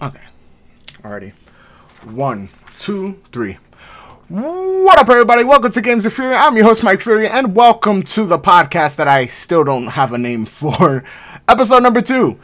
[0.00, 0.20] Okay.
[1.02, 1.32] Alrighty.
[2.04, 3.58] One, two, three.
[4.28, 5.42] What up, everybody?
[5.42, 6.36] Welcome to Games of Fury.
[6.36, 10.12] I'm your host, Mike Fury, and welcome to the podcast that I still don't have
[10.12, 11.02] a name for.
[11.48, 12.38] Episode number two.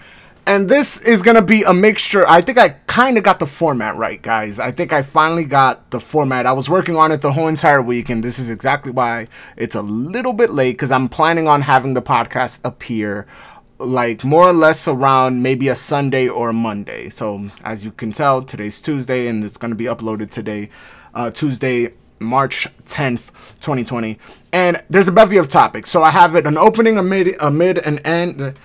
[0.47, 2.29] And this is going to be a mixture.
[2.29, 4.59] I think I kind of got the format right, guys.
[4.59, 6.47] I think I finally got the format.
[6.47, 9.77] I was working on it the whole entire week, and this is exactly why it's
[9.77, 13.29] a little bit late because I'm planning on having the podcast appear
[13.79, 17.11] like more or less around maybe a Sunday or a Monday.
[17.11, 20.71] So as you can tell, today's Tuesday and it's going to be uploaded today,
[21.15, 23.29] uh, Tuesday, March 10th,
[23.61, 24.19] 2020.
[24.53, 25.91] And there's a bevy of topics.
[25.91, 28.59] So I have it an opening, a mid, a mid, and end,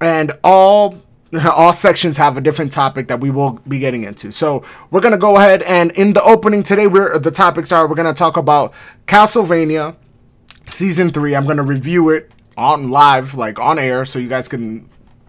[0.00, 1.02] and all
[1.44, 4.30] all sections have a different topic that we will be getting into.
[4.30, 7.96] So we're gonna go ahead and in the opening today, we're the topics are we're
[7.96, 8.72] gonna talk about
[9.06, 9.96] Castlevania
[10.68, 11.34] season three.
[11.34, 14.88] I'm gonna review it on live, like on air, so you guys can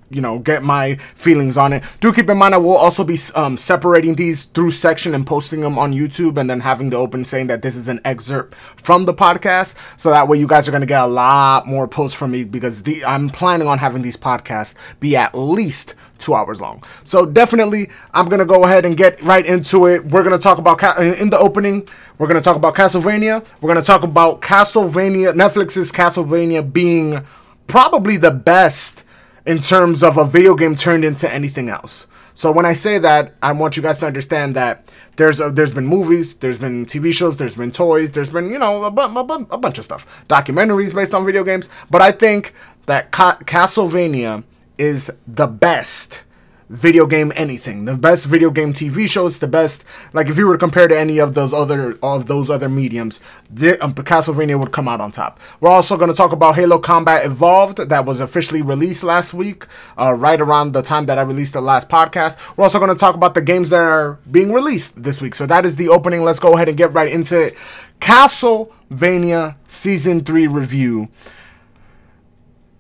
[0.10, 1.84] you know get my feelings on it.
[2.00, 5.62] Do keep in mind i will also be um, separating these through section and posting
[5.62, 9.06] them on youtube and then having the open saying that this is an excerpt from
[9.06, 9.76] the podcast.
[10.00, 12.44] So that way you guys are going to get a lot more posts from me
[12.44, 17.26] because the i'm planning on having these podcasts be at least two hours long so
[17.26, 21.30] definitely i'm to go ahead and get right into it we're to talk about in
[21.30, 21.88] the opening
[22.18, 27.26] we're to talk about castlevania we're to talk about castlevania netflix's castlevania being
[27.68, 29.04] probably the best
[29.46, 32.06] in terms of a video game turned into anything else.
[32.34, 35.74] So when I say that, I want you guys to understand that there's a, there's
[35.74, 39.48] been movies, there's been TV shows, there's been toys, there's been you know a, a,
[39.50, 41.70] a bunch of stuff, documentaries based on video games.
[41.90, 42.54] But I think
[42.86, 44.44] that Ca- Castlevania
[44.78, 46.24] is the best
[46.70, 47.86] video game anything.
[47.86, 50.88] The best video game TV show it's the best like if you were to compare
[50.88, 55.00] to any of those other of those other mediums, the um, Castlevania would come out
[55.00, 55.40] on top.
[55.62, 59.66] We're also going to talk about Halo Combat Evolved that was officially released last week,
[59.98, 62.38] uh, right around the time that I released the last podcast.
[62.58, 65.36] We're also going to talk about the games that are being released this week.
[65.36, 66.24] So that is the opening.
[66.24, 67.56] Let's go ahead and get right into it.
[68.02, 71.10] Castlevania Season 3 review.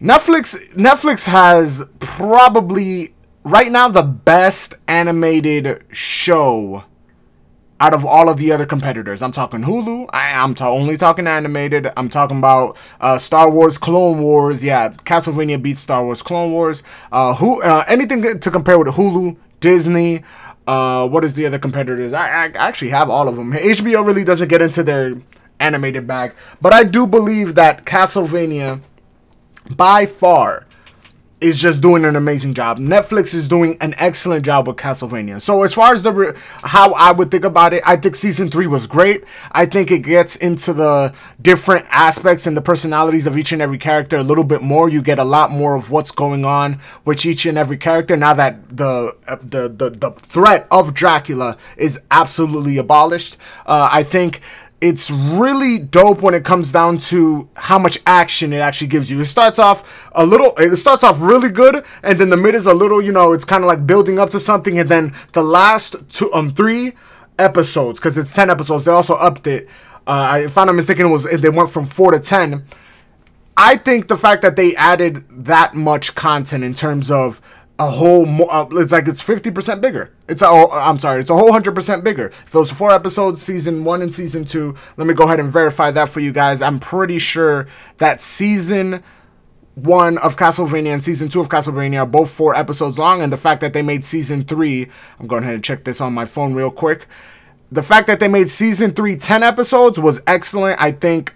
[0.01, 6.83] Netflix Netflix has probably right now the best animated show
[7.79, 9.21] out of all of the other competitors.
[9.21, 10.07] I'm talking Hulu.
[10.11, 11.87] I, am ta- only talking animated.
[11.97, 14.63] I'm talking about uh, Star Wars, Clone Wars.
[14.63, 16.83] Yeah, Castlevania beats Star Wars, Clone Wars.
[17.11, 20.23] Uh, who uh, anything to compare with Hulu, Disney.
[20.67, 22.13] Uh, what is the other competitors?
[22.13, 23.53] I, I actually have all of them.
[23.53, 25.15] HBO really doesn't get into their
[25.59, 28.81] animated bag, but I do believe that Castlevania,
[29.75, 30.67] by far,
[31.39, 32.79] is just doing an amazing job.
[32.79, 35.39] Netflix is doing an excellent job with Castlevania.
[35.39, 36.33] So as far as the re-
[36.63, 39.23] how I would think about it, I think season 3 was great.
[39.51, 43.77] I think it gets into the different aspects and the personalities of each and every
[43.77, 44.89] character a little bit more.
[44.89, 48.33] You get a lot more of what's going on with each and every character now
[48.33, 53.37] that the uh, the, the the threat of Dracula is absolutely abolished.
[53.67, 54.41] Uh, I think
[54.79, 59.19] it's really dope when it comes down to how much action it actually gives you.
[59.19, 62.67] It starts off a little, it starts off really good, and then the mid is
[62.67, 65.43] a little, you know, it's kind of like building up to something, and then the
[65.43, 66.93] last two, um, three
[67.39, 69.67] episodes, because it's ten episodes, they also upped it.
[70.05, 72.65] Uh, if I'm not mistaken, it was they went from four to ten.
[73.59, 77.41] I think the fact that they added that much content in terms of
[77.79, 80.11] a whole mo- uh, it's like it's 50% bigger.
[80.27, 82.27] It's a oh, i'm sorry it's a whole 100% bigger.
[82.27, 85.51] If it was four episodes season one and season two let me go ahead and
[85.51, 86.61] verify that for you guys.
[86.61, 87.67] I'm pretty sure
[87.97, 89.03] that season
[89.75, 93.37] one of castlevania and season two of castlevania are both four episodes long and the
[93.37, 94.87] fact that they made season three
[95.19, 97.07] i'm going ahead and check this on my phone real quick.
[97.71, 100.81] The fact that they made season three 10 episodes was excellent.
[100.81, 101.35] I think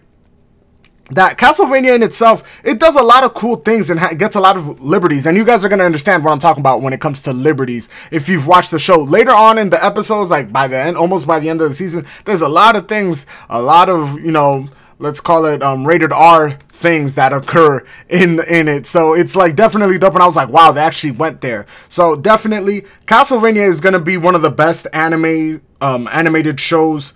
[1.12, 4.40] that Castlevania in itself, it does a lot of cool things and ha- gets a
[4.40, 5.26] lot of liberties.
[5.26, 7.34] And you guys are going to understand what I'm talking about when it comes to
[7.34, 7.90] liberties.
[8.12, 11.28] If you've watched the show later on in the episodes, like by the end, almost
[11.28, 14.32] by the end of the season, there's a lot of things, a lot of, you
[14.32, 18.88] know, let's call it um, rated R things that occur in in it.
[18.88, 20.14] So it's like definitely dope.
[20.14, 21.66] And I was like, wow, they actually went there.
[21.90, 27.14] So definitely, Castlevania is to be one of the best anime um, animated shows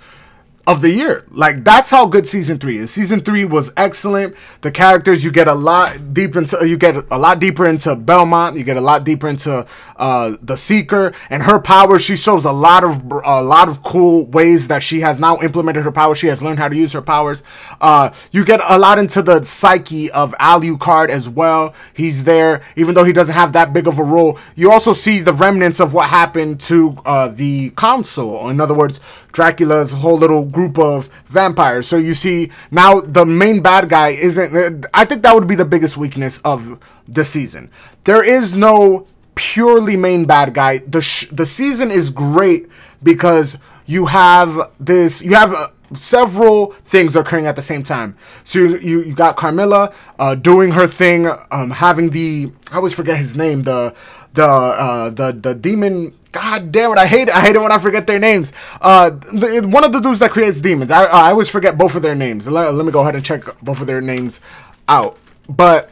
[0.68, 1.26] of the year.
[1.32, 2.92] Like that's how good season three is.
[2.92, 4.36] Season three was excellent.
[4.62, 6.58] The characters you get a lot deep into.
[6.68, 8.58] You get a lot deeper into Belmont.
[8.58, 9.66] You get a lot deeper into
[9.98, 12.00] uh, the Seeker and her power.
[12.00, 15.84] She shows a lot of a lot of cool ways that she has now implemented
[15.84, 16.16] her power.
[16.16, 17.44] She has learned how to use her powers.
[17.80, 21.74] Uh, you get a lot into the psyche of Alucard as well.
[21.94, 24.40] He's there, even though he doesn't have that big of a role.
[24.56, 28.50] You also see the remnants of what happened to uh, the council.
[28.50, 29.00] In other words,
[29.32, 31.88] Dracula's whole little group of vampires.
[31.88, 34.86] So you see now the main bad guy isn't.
[34.94, 37.70] I think that would be the biggest weakness of the season.
[38.06, 40.80] There is no purely main bad guy.
[40.80, 42.68] The sh- the season is great
[43.04, 48.18] because you have this you have uh, several things occurring at the same time.
[48.44, 52.94] So you you, you got Carmilla uh, doing her thing, um, having the I always
[52.94, 53.94] forget his name the
[54.36, 56.18] the uh, the the demon.
[56.32, 56.98] God damn it!
[56.98, 57.36] I hate it.
[57.36, 58.52] I hate it when I forget their names.
[58.82, 60.92] Uh, the, one of the dudes that creates demons.
[60.92, 62.48] I I always forget both of their names.
[62.48, 64.42] Let, let me go ahead and check both of their names
[64.88, 65.18] out.
[65.48, 65.90] But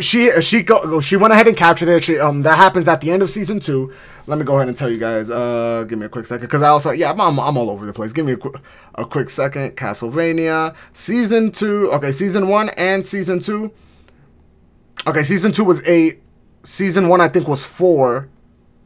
[0.00, 2.04] she she go she went ahead and captured it.
[2.04, 3.92] She, um, that happens at the end of season two.
[4.26, 5.30] Let me go ahead and tell you guys.
[5.30, 7.92] Uh, give me a quick second because I also yeah I'm, I'm, all over the
[7.92, 8.12] place.
[8.12, 8.54] Give me a, qu-
[8.94, 9.76] a quick second.
[9.76, 11.90] Castlevania season two.
[11.92, 13.72] Okay, season one and season two.
[15.06, 16.21] Okay, season two was eight.
[16.62, 18.28] Season one I think was four.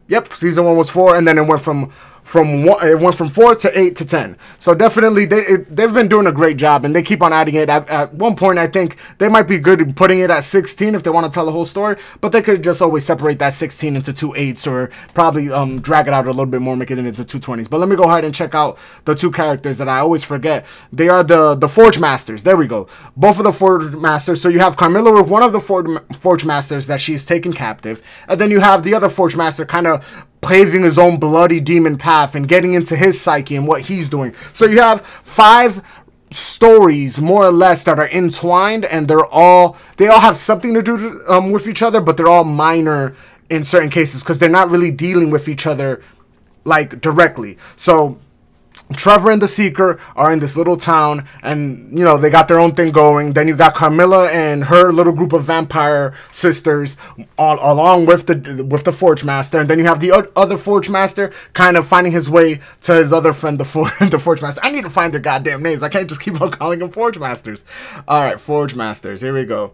[0.09, 1.93] Yep, season one was four, and then it went from
[2.27, 4.37] from one, it went from four to eight to ten.
[4.59, 7.55] So definitely they it, they've been doing a great job, and they keep on adding
[7.55, 7.69] it.
[7.69, 10.97] At, at one point, I think they might be good in putting it at sixteen
[10.97, 13.53] if they want to tell the whole story, but they could just always separate that
[13.53, 16.91] sixteen into two eights, or probably um drag it out a little bit more, make
[16.91, 17.69] it into two twenties.
[17.69, 20.67] But let me go ahead and check out the two characters that I always forget.
[20.93, 22.43] They are the the Forge Masters.
[22.43, 22.89] There we go.
[23.17, 24.43] Both of the Forge Masters.
[24.43, 25.87] So you have Carmilla with one of the Forge
[26.19, 29.87] Forge Masters that she's taken captive, and then you have the other Forge Master kind
[29.87, 34.09] of paving his own bloody demon path and getting into his psyche and what he's
[34.09, 34.35] doing.
[34.53, 35.83] So you have five
[36.31, 40.83] stories more or less that are entwined and they're all they all have something to
[40.83, 43.15] do um, with each other but they're all minor
[43.49, 46.03] in certain cases because they're not really dealing with each other
[46.65, 48.19] like directly so
[48.95, 52.61] Trevor and the Seeker are in this little town, and you know they got their
[52.61, 53.33] own thing going.
[53.33, 56.97] Then you got Carmilla and her little group of vampire sisters,
[57.37, 60.89] all, along with the with the Forge Master, and then you have the other Forge
[60.89, 64.61] Master kind of finding his way to his other friend, the For- the Forge Master.
[64.63, 65.83] I need to find their goddamn names.
[65.83, 67.65] I can't just keep on calling them Forge Masters.
[68.07, 69.21] All right, Forge Masters.
[69.21, 69.73] Here we go.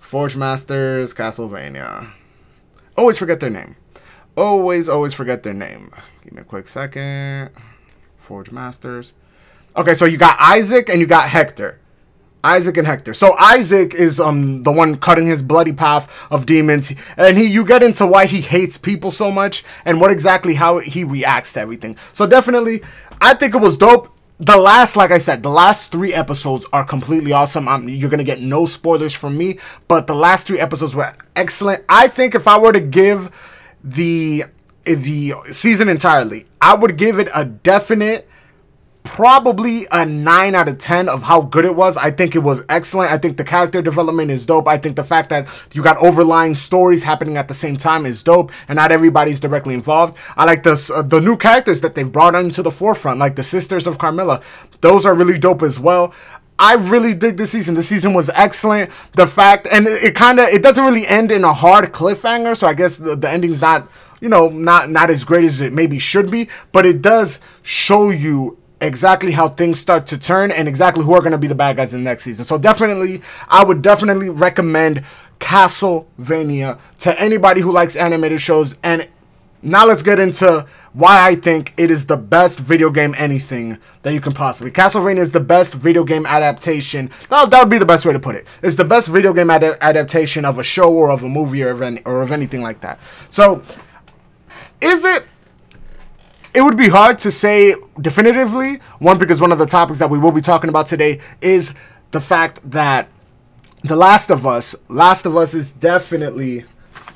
[0.00, 2.12] Forge Masters, Castlevania.
[2.96, 3.76] Always forget their name.
[4.36, 5.90] Always, always forget their name.
[6.22, 7.50] Give me a quick second.
[8.24, 9.12] Forge Masters.
[9.76, 11.78] Okay, so you got Isaac and you got Hector.
[12.42, 13.14] Isaac and Hector.
[13.14, 17.64] So Isaac is um the one cutting his bloody path of demons, and he you
[17.64, 21.60] get into why he hates people so much and what exactly how he reacts to
[21.60, 21.96] everything.
[22.12, 22.82] So definitely,
[23.20, 24.10] I think it was dope.
[24.40, 27.68] The last, like I said, the last three episodes are completely awesome.
[27.68, 31.84] I'm, you're gonna get no spoilers from me, but the last three episodes were excellent.
[31.88, 33.30] I think if I were to give
[33.82, 34.44] the
[34.84, 38.28] the season entirely, I would give it a definite
[39.04, 41.96] probably a 9 out of 10 of how good it was.
[41.96, 43.12] I think it was excellent.
[43.12, 44.66] I think the character development is dope.
[44.66, 48.22] I think the fact that you got overlying stories happening at the same time is
[48.22, 50.16] dope and not everybody's directly involved.
[50.36, 53.44] I like the uh, the new characters that they've brought into the forefront like the
[53.44, 54.42] sisters of Carmilla.
[54.80, 56.12] Those are really dope as well.
[56.58, 57.74] I really dig this season.
[57.74, 58.90] The season was excellent.
[59.14, 62.56] The fact and it, it kind of it doesn't really end in a hard cliffhanger,
[62.56, 63.88] so I guess the, the ending's not
[64.24, 68.08] you know, not not as great as it maybe should be, but it does show
[68.08, 71.54] you exactly how things start to turn and exactly who are going to be the
[71.54, 72.46] bad guys in the next season.
[72.46, 75.04] So definitely, I would definitely recommend
[75.40, 78.78] Castlevania to anybody who likes animated shows.
[78.82, 79.10] And
[79.60, 84.14] now let's get into why I think it is the best video game anything that
[84.14, 84.70] you can possibly.
[84.70, 87.10] Castlevania is the best video game adaptation.
[87.28, 88.46] That would be the best way to put it.
[88.62, 91.70] It's the best video game ad- adaptation of a show or of a movie or
[91.70, 93.00] of, any, or of anything like that.
[93.28, 93.62] So
[94.84, 95.24] is it?
[96.54, 98.76] It would be hard to say definitively.
[98.98, 101.74] One, because one of the topics that we will be talking about today is
[102.12, 103.08] the fact that
[103.82, 106.64] The Last of Us, Last of Us is definitely.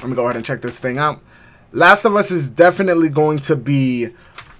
[0.00, 1.20] Let me go ahead and check this thing out.
[1.72, 4.08] Last of Us is definitely going to be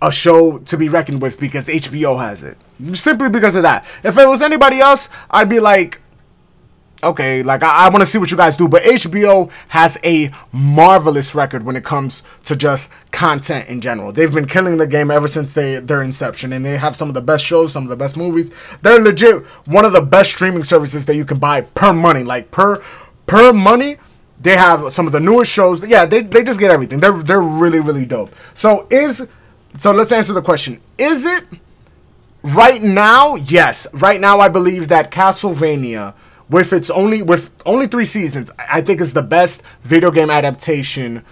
[0.01, 2.57] a show to be reckoned with because HBO has it.
[2.93, 3.85] Simply because of that.
[4.05, 6.01] If it was anybody else, I'd be like,
[7.03, 8.69] okay, like I, I want to see what you guys do.
[8.69, 14.13] But HBO has a marvelous record when it comes to just content in general.
[14.13, 17.15] They've been killing the game ever since they their inception, and they have some of
[17.15, 18.51] the best shows, some of the best movies.
[18.83, 22.51] They're legit one of the best streaming services that you can buy per money, like
[22.51, 22.83] per
[23.27, 23.97] per money.
[24.41, 25.87] They have some of the newest shows.
[25.87, 27.01] Yeah, they, they just get everything.
[27.01, 28.35] They're they're really really dope.
[28.55, 29.27] So is
[29.77, 30.81] so let's answer the question.
[30.97, 31.45] Is it
[32.43, 33.37] right now?
[33.37, 36.15] Yes, right now I believe that Castlevania
[36.51, 41.25] with its only with only three seasons, I think is the best video game adaptation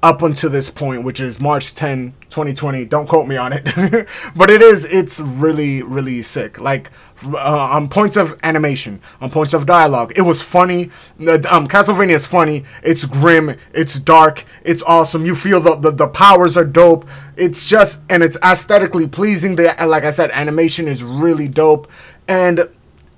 [0.00, 2.84] up until this point, which is March 10, 2020.
[2.84, 3.64] Don't quote me on it,
[4.36, 4.84] but it is.
[4.88, 6.60] It's really really sick.
[6.60, 6.90] Like
[7.24, 10.84] uh, on points of animation, on points of dialogue, it was funny.
[11.18, 12.64] Um, Castlevania is funny.
[12.82, 13.56] It's grim.
[13.72, 14.44] It's dark.
[14.64, 15.24] It's awesome.
[15.24, 17.08] You feel the, the the powers are dope.
[17.36, 19.56] It's just and it's aesthetically pleasing.
[19.56, 21.88] The like I said, animation is really dope
[22.28, 22.68] and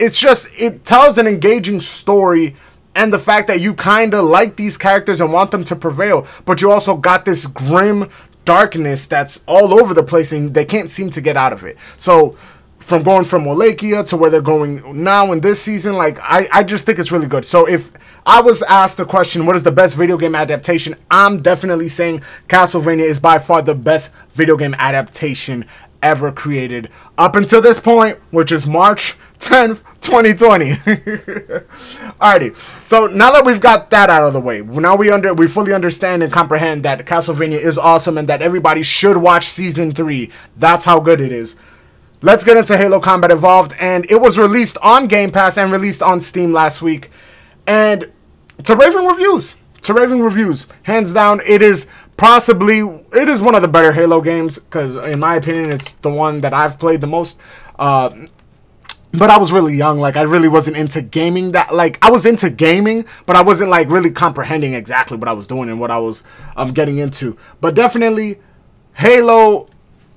[0.01, 2.57] it's just it tells an engaging story
[2.97, 6.27] and the fact that you kind of like these characters and want them to prevail,
[6.45, 8.11] but you also got this grim
[8.45, 11.77] darkness that's all over the place and they can't seem to get out of it.
[11.97, 12.37] So
[12.79, 16.65] from going from Wallachia to where they're going now in this season, like I, I
[16.65, 17.45] just think it's really good.
[17.45, 17.93] So if
[18.27, 20.97] I was asked the question, what is the best video game adaptation?
[21.11, 25.67] I'm definitely saying Castlevania is by far the best video game adaptation
[26.03, 26.89] ever created
[27.19, 30.71] up until this point, which is March 10th, 2020.
[32.21, 32.57] Alrighty.
[32.87, 35.73] So now that we've got that out of the way, now we under we fully
[35.73, 40.31] understand and comprehend that Castlevania is awesome and that everybody should watch season 3.
[40.57, 41.57] That's how good it is.
[42.23, 46.03] Let's get into Halo Combat Evolved and it was released on Game Pass and released
[46.03, 47.11] on Steam last week.
[47.67, 48.13] And
[48.65, 49.55] to raving reviews.
[49.83, 50.67] To raving reviews.
[50.83, 51.87] Hands down, it is
[52.19, 52.81] possibly
[53.15, 56.43] it is one of the better Halo games because in my opinion it's the one
[56.43, 57.39] that I've played the most.
[57.79, 58.27] Uh,
[59.13, 59.99] but I was really young.
[59.99, 61.53] Like I really wasn't into gaming.
[61.53, 65.33] That like I was into gaming, but I wasn't like really comprehending exactly what I
[65.33, 66.23] was doing and what I was
[66.57, 67.37] um getting into.
[67.61, 68.39] But definitely,
[68.95, 69.67] Halo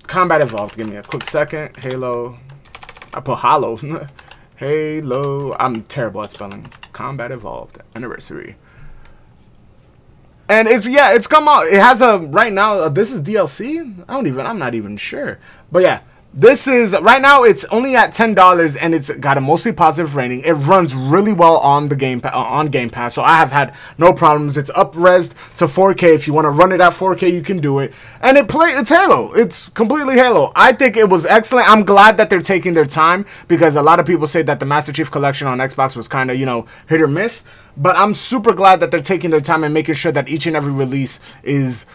[0.07, 0.77] Combat Evolved.
[0.77, 1.77] Give me a quick second.
[1.77, 2.37] Halo.
[3.13, 3.77] I put Hollow.
[4.55, 5.55] Halo.
[5.59, 6.67] I'm terrible at spelling.
[6.91, 8.57] Combat Evolved Anniversary.
[10.49, 11.65] And it's yeah, it's come out.
[11.67, 12.79] It has a right now.
[12.79, 14.03] Uh, this is DLC.
[14.07, 14.45] I don't even.
[14.45, 15.39] I'm not even sure.
[15.71, 16.01] But yeah,
[16.33, 17.43] this is right now.
[17.43, 20.41] It's only at ten dollars, and it's got a mostly positive rating.
[20.41, 23.75] It runs really well on the game uh, on Game Pass, so I have had
[23.99, 24.57] no problems.
[24.57, 26.15] It's up res to 4K.
[26.15, 27.93] If you want to run it at 4K, you can do it.
[28.19, 29.31] And it play it's Halo.
[29.33, 30.51] It's completely Halo.
[30.55, 31.69] I think it was excellent.
[31.69, 34.65] I'm glad that they're taking their time because a lot of people say that the
[34.65, 37.43] Master Chief Collection on Xbox was kind of you know hit or miss.
[37.77, 40.55] But I'm super glad that they're taking their time and making sure that each and
[40.55, 41.85] every release is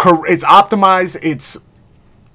[0.00, 1.18] it's optimized.
[1.22, 1.58] It's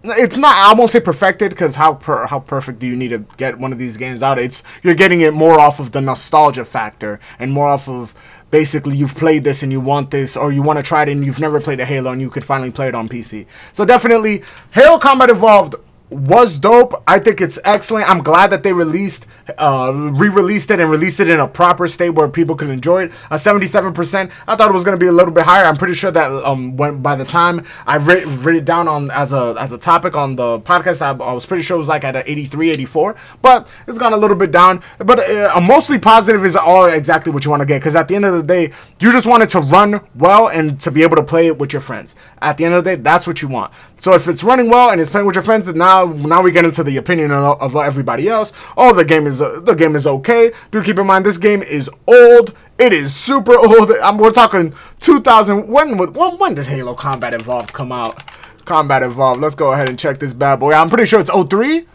[0.04, 3.20] it's not I won't say perfected because how per, how perfect do you need to
[3.38, 4.38] get one of these games out?
[4.38, 8.14] It's you're getting it more off of the nostalgia factor and more off of
[8.52, 11.26] basically you've played this and you want this or you want to try it and
[11.26, 13.46] you've never played a Halo and you could finally play it on PC.
[13.72, 15.76] So definitely Halo Combat Evolved
[16.14, 17.04] was dope.
[17.08, 18.10] I think it's excellent.
[18.10, 19.26] I'm glad that they released,
[19.58, 23.12] uh, re-released it and released it in a proper state where people could enjoy it.
[23.30, 24.32] A 77%.
[24.48, 25.66] I thought it was gonna be a little bit higher.
[25.66, 29.12] I'm pretty sure that um when by the time I writ, writ it down on
[29.12, 31.90] as a as a topic on the podcast, I, I was pretty sure it was
[31.90, 33.16] like at an 83, 84.
[33.42, 34.82] But it's gone a little bit down.
[34.98, 38.16] But uh, mostly positive is all exactly what you want to get because at the
[38.16, 41.16] end of the day, you just want it to run well and to be able
[41.16, 42.16] to play it with your friends.
[42.42, 43.74] At the end of the day, that's what you want.
[44.00, 46.52] So if it's running well and it's playing with your friends, and now now we
[46.52, 48.54] get into the opinion of, of everybody else.
[48.78, 50.52] Oh, the game is uh, the game is okay.
[50.72, 52.54] Do keep in mind this game is old.
[52.78, 53.92] It is super old.
[53.92, 55.68] I'm, we're talking 2000.
[55.68, 58.22] When, when when did Halo Combat Evolved come out?
[58.66, 59.42] Combat Evolved.
[59.42, 60.74] Let's go ahead and check this bad boy.
[60.74, 61.86] I'm pretty sure it's 03.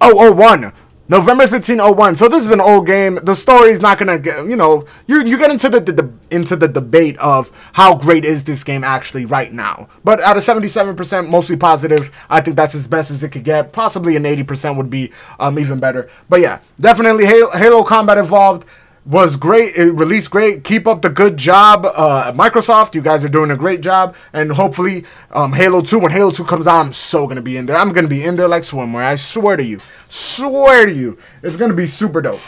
[0.00, 0.72] Oh, 01.
[1.08, 2.16] November 1501.
[2.16, 3.16] So this is an old game.
[3.22, 6.66] The story's not gonna get, you know, you you get into the, the, into the
[6.66, 9.88] debate of how great is this game actually right now.
[10.02, 13.72] But out of 77%, mostly positive, I think that's as best as it could get.
[13.72, 16.10] Possibly an 80% would be um even better.
[16.28, 18.66] But yeah, definitely Halo, Halo Combat Evolved
[19.06, 19.76] was great.
[19.76, 20.64] It released great.
[20.64, 22.94] Keep up the good job, uh, Microsoft.
[22.94, 26.00] You guys are doing a great job, and hopefully, um, Halo Two.
[26.00, 27.76] When Halo Two comes out, I'm so gonna be in there.
[27.76, 29.04] I'm gonna be in there like swimwear.
[29.04, 32.40] I swear to you, swear to you, it's gonna be super dope.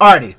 [0.00, 0.34] Alrighty.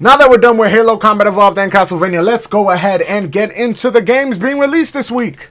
[0.00, 3.50] Now that we're done with Halo Combat Evolved and Castlevania, let's go ahead and get
[3.52, 5.48] into the games being released this week.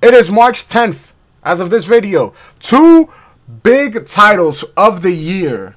[0.00, 2.32] It is March 10th, as of this video.
[2.60, 3.12] Two
[3.62, 5.76] big titles of the year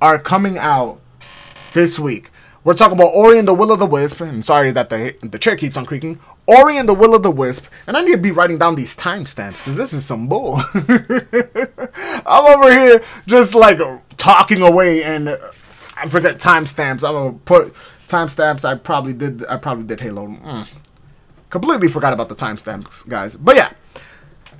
[0.00, 1.00] are coming out
[1.74, 2.30] this week.
[2.64, 4.22] We're talking about Ori and the Will of the Wisp.
[4.22, 6.18] I'm sorry that the the chair keeps on creaking.
[6.46, 8.96] Ori and the Will of the Wisp, and I need to be writing down these
[8.96, 10.62] timestamps because this is some bull.
[12.26, 13.78] I'm over here just like
[14.16, 15.38] talking away, and
[15.96, 17.06] I forget timestamps.
[17.06, 17.74] I'm gonna put
[18.08, 18.64] timestamps.
[18.64, 19.44] I probably did.
[19.46, 20.26] I probably did Halo.
[20.28, 20.66] Mm.
[21.50, 23.36] Completely forgot about the timestamps, guys.
[23.36, 23.72] But yeah.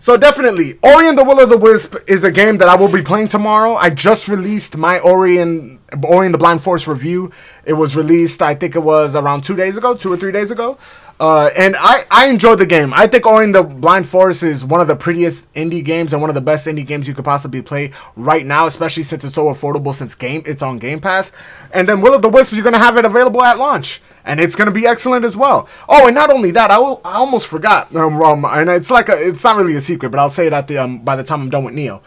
[0.05, 2.93] So definitely, Ori and the Will of the Wisp is a game that I will
[2.93, 3.75] be playing tomorrow.
[3.75, 7.33] I just released my Ori and Ori and the Blind Forest review.
[7.65, 10.51] It was released, I think it was around two days ago, two or three days
[10.51, 10.77] ago.
[11.21, 12.93] Uh, and I, I enjoyed the game.
[12.93, 16.29] I think Ori the Blind Forest is one of the prettiest indie games and one
[16.29, 19.47] of the best indie games you could possibly play right now, especially since it's so
[19.47, 21.33] affordable since game it's on Game Pass.
[21.73, 24.57] And then Will of the Wisp, you're gonna have it available at launch and it's
[24.57, 25.69] to be excellent as well.
[25.89, 27.95] Oh, and not only that, I, will, I almost forgot.
[27.95, 30.53] Um, um, and it's like a, it's not really a secret, but I'll say it
[30.53, 32.01] at the um, by the time I'm done with Nioh.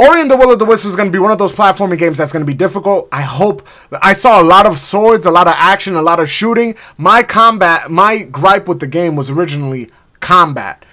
[0.00, 1.98] Ori and the Will of the Wisp is going to be one of those platforming
[1.98, 3.06] games that's going to be difficult.
[3.12, 3.66] I hope.
[4.00, 6.74] I saw a lot of swords, a lot of action, a lot of shooting.
[6.96, 9.90] My combat, my gripe with the game was originally
[10.20, 10.84] combat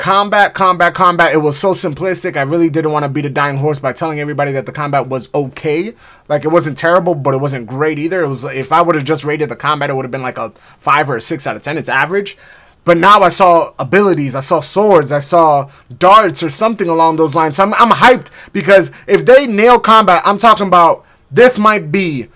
[0.00, 1.34] combat, combat, combat.
[1.34, 2.34] It was so simplistic.
[2.34, 5.08] I really didn't want to beat a dying horse by telling everybody that the combat
[5.08, 5.94] was okay.
[6.26, 8.22] Like it wasn't terrible, but it wasn't great either.
[8.22, 10.38] It was if I would have just rated the combat, it would have been like
[10.38, 11.76] a five or a six out of ten.
[11.76, 12.38] It's average.
[12.84, 17.34] But now I saw abilities, I saw swords, I saw darts or something along those
[17.34, 17.56] lines.
[17.56, 22.28] So I'm, I'm hyped because if they nail combat, I'm talking about this might be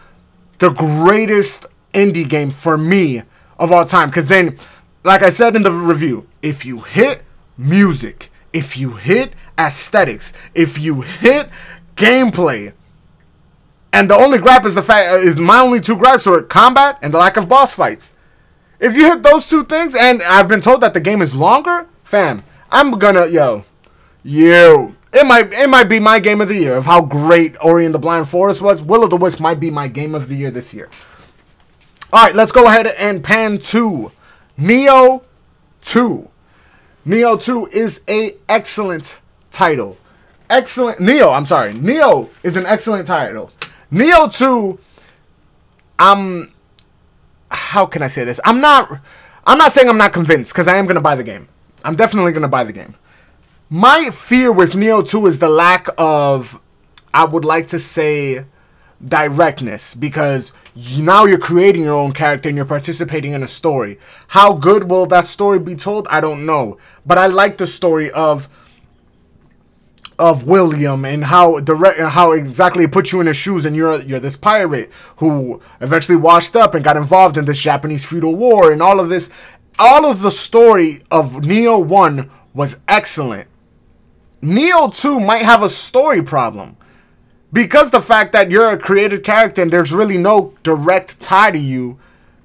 [0.58, 3.22] the greatest indie game for me
[3.58, 4.10] of all time.
[4.10, 4.58] Because then,
[5.02, 7.22] like I said in the review, if you hit
[7.56, 11.48] music, if you hit aesthetics, if you hit
[11.96, 12.72] gameplay,
[13.92, 17.14] and the only gripe is the fact is my only two gripes are combat and
[17.14, 18.12] the lack of boss fights.
[18.84, 21.86] If you hit those two things, and I've been told that the game is longer,
[22.02, 23.64] fam, I'm gonna yo,
[24.22, 24.94] you.
[25.10, 27.94] It might it might be my game of the year of how great Ori and
[27.94, 28.82] the Blind Forest was.
[28.82, 30.90] Will of the Wisp might be my game of the year this year.
[32.12, 34.12] All right, let's go ahead and pan to
[34.58, 35.22] Nioh
[35.80, 36.28] 2.
[37.06, 39.16] Nioh 2 is a excellent
[39.50, 39.96] title.
[40.50, 41.72] Excellent Nioh, I'm sorry.
[41.72, 43.50] Nioh is an excellent title.
[43.90, 44.78] Nioh 2
[45.98, 46.53] I'm
[47.54, 48.40] how can I say this?
[48.44, 49.00] I'm not
[49.46, 51.48] I'm not saying I'm not convinced cuz I am to buy the game.
[51.84, 52.94] I'm definitely to buy the game.
[53.70, 56.60] My fear with Nioh 2 is the lack of
[57.12, 58.44] I would like to say
[59.06, 60.52] directness because
[60.98, 63.98] now you're creating your own character and you're participating in a story.
[64.28, 66.08] How good will that story be told?
[66.08, 66.78] I don't know.
[67.04, 68.48] But I like the story of
[70.18, 74.00] of William and how direct how exactly it puts you in his shoes and you're
[74.02, 78.70] you're this pirate who eventually washed up and got involved in this Japanese feudal war
[78.70, 79.30] and all of this
[79.78, 83.48] all of the story of Nioh 1 was excellent.
[84.40, 86.76] Nioh 2 might have a story problem
[87.52, 91.58] because the fact that you're a created character and there's really no direct tie to
[91.58, 91.98] you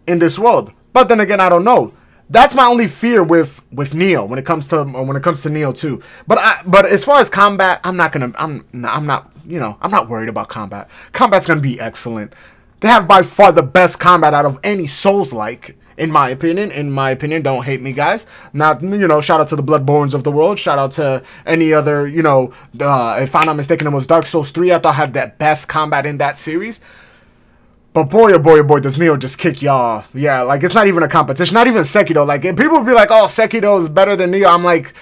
[0.08, 0.72] in this world.
[0.92, 1.94] But then again, I don't know.
[2.30, 5.50] That's my only fear with with Nioh when it comes to when it comes to
[5.50, 6.02] Nioh 2.
[6.28, 9.78] But I but as far as combat, I'm not gonna I'm I'm not you know
[9.82, 10.90] I'm not worried about combat.
[11.12, 12.34] Combat's gonna be excellent.
[12.82, 16.72] They have by far the best combat out of any Souls like in my opinion.
[16.72, 18.26] In my opinion, don't hate me, guys.
[18.54, 20.60] Not you know, shout out to the Bloodbornes of the world.
[20.60, 22.54] Shout out to any other you know.
[22.80, 24.72] Uh, if I'm not mistaken, it was Dark Souls three.
[24.72, 26.80] I thought had that best combat in that series.
[28.00, 30.06] But boy, oh boy, oh boy, does Nioh just kick y'all?
[30.14, 31.54] Yeah, like it's not even a competition.
[31.54, 32.26] Not even Sekiro.
[32.26, 34.94] Like people would be like, "Oh, Sekiro is better than Nioh." I'm like,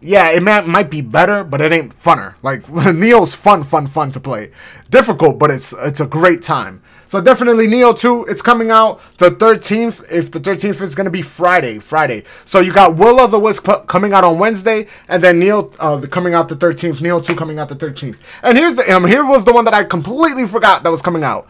[0.00, 2.36] yeah, it might, might be better, but it ain't funner.
[2.42, 4.52] Like Nioh's fun, fun, fun to play.
[4.88, 6.80] Difficult, but it's it's a great time.
[7.06, 10.10] So definitely Nioh 2, it's coming out the 13th.
[10.10, 12.24] If the 13th is going to be Friday, Friday.
[12.46, 16.04] So you got Will of the Wisp coming out on Wednesday, and then Nioh uh,
[16.08, 16.96] coming out the 13th.
[16.96, 18.16] Nioh 2 coming out the 13th.
[18.42, 21.22] And here's the um, here was the one that I completely forgot that was coming
[21.22, 21.46] out.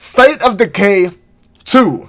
[0.00, 1.10] State of Decay
[1.66, 2.08] 2.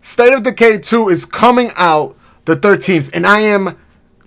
[0.00, 3.80] State of Decay 2 is coming out the 13th, and I am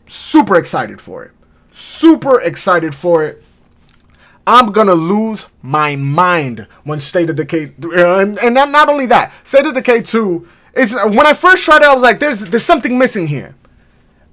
[0.06, 1.32] super excited for it.
[1.72, 3.42] Super excited for it.
[4.46, 9.06] I'm gonna lose my mind when State of Decay, uh, and, and not, not only
[9.06, 12.42] that, State of Decay 2 is when I first tried it, I was like, there's
[12.42, 13.56] there's something missing here,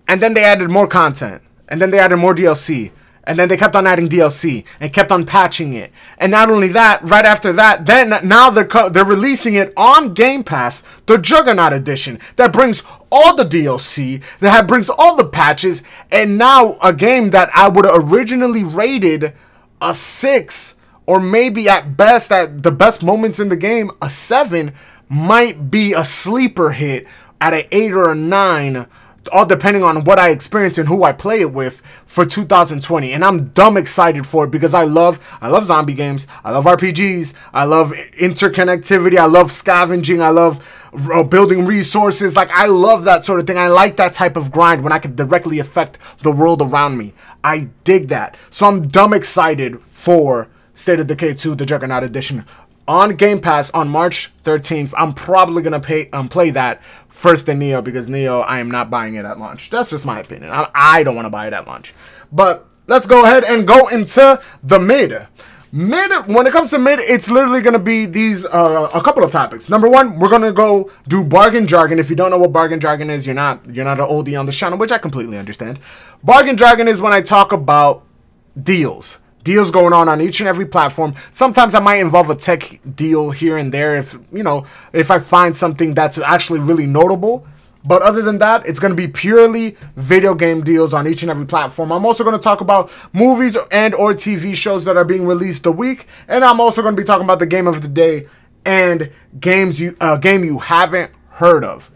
[0.08, 2.90] and then they added more content, and then they added more DLC,
[3.24, 6.68] and then they kept on adding DLC and kept on patching it, and not only
[6.68, 11.18] that, right after that, then now they're co- they're releasing it on Game Pass, the
[11.18, 16.92] Juggernaut Edition that brings all the DLC, that brings all the patches, and now a
[16.92, 19.34] game that I would originally rated
[19.80, 24.72] a six, or maybe at best, at the best moments in the game, a seven
[25.08, 27.06] might be a sleeper hit
[27.40, 28.86] at an eight or a nine,
[29.30, 33.12] all depending on what I experience and who I play it with for 2020.
[33.12, 36.64] And I'm dumb excited for it because I love I love zombie games, I love
[36.64, 40.66] RPGs, I love interconnectivity, I love scavenging, I love
[41.12, 42.36] uh, building resources.
[42.36, 43.58] Like I love that sort of thing.
[43.58, 47.14] I like that type of grind when I can directly affect the world around me.
[47.44, 48.36] I dig that.
[48.50, 52.46] So I'm dumb excited for State of Decay 2, the Juggernaut Edition
[52.86, 54.92] on Game Pass on March 13th.
[54.96, 58.90] I'm probably gonna pay um play that first in Nioh because Nioh I am not
[58.90, 59.70] buying it at launch.
[59.70, 60.50] That's just my opinion.
[60.50, 61.94] I, I don't want to buy it at launch.
[62.30, 65.26] But let's go ahead and go into the mid.
[65.74, 69.30] Mid, when it comes to mid, it's literally gonna be these uh, a couple of
[69.30, 69.70] topics.
[69.70, 71.98] Number one, we're gonna go do bargain jargon.
[71.98, 74.44] If you don't know what bargain jargon is, you're not you're not an oldie on
[74.44, 75.78] the channel, which I completely understand.
[76.22, 78.04] Bargain jargon is when I talk about
[78.62, 81.14] deals, deals going on on each and every platform.
[81.30, 85.18] Sometimes I might involve a tech deal here and there if you know if I
[85.18, 87.46] find something that's actually really notable.
[87.84, 91.30] But other than that, it's going to be purely video game deals on each and
[91.30, 91.90] every platform.
[91.90, 95.64] I'm also going to talk about movies and or TV shows that are being released
[95.64, 98.28] the week, and I'm also going to be talking about the game of the day
[98.64, 101.90] and games you uh, game you haven't heard of.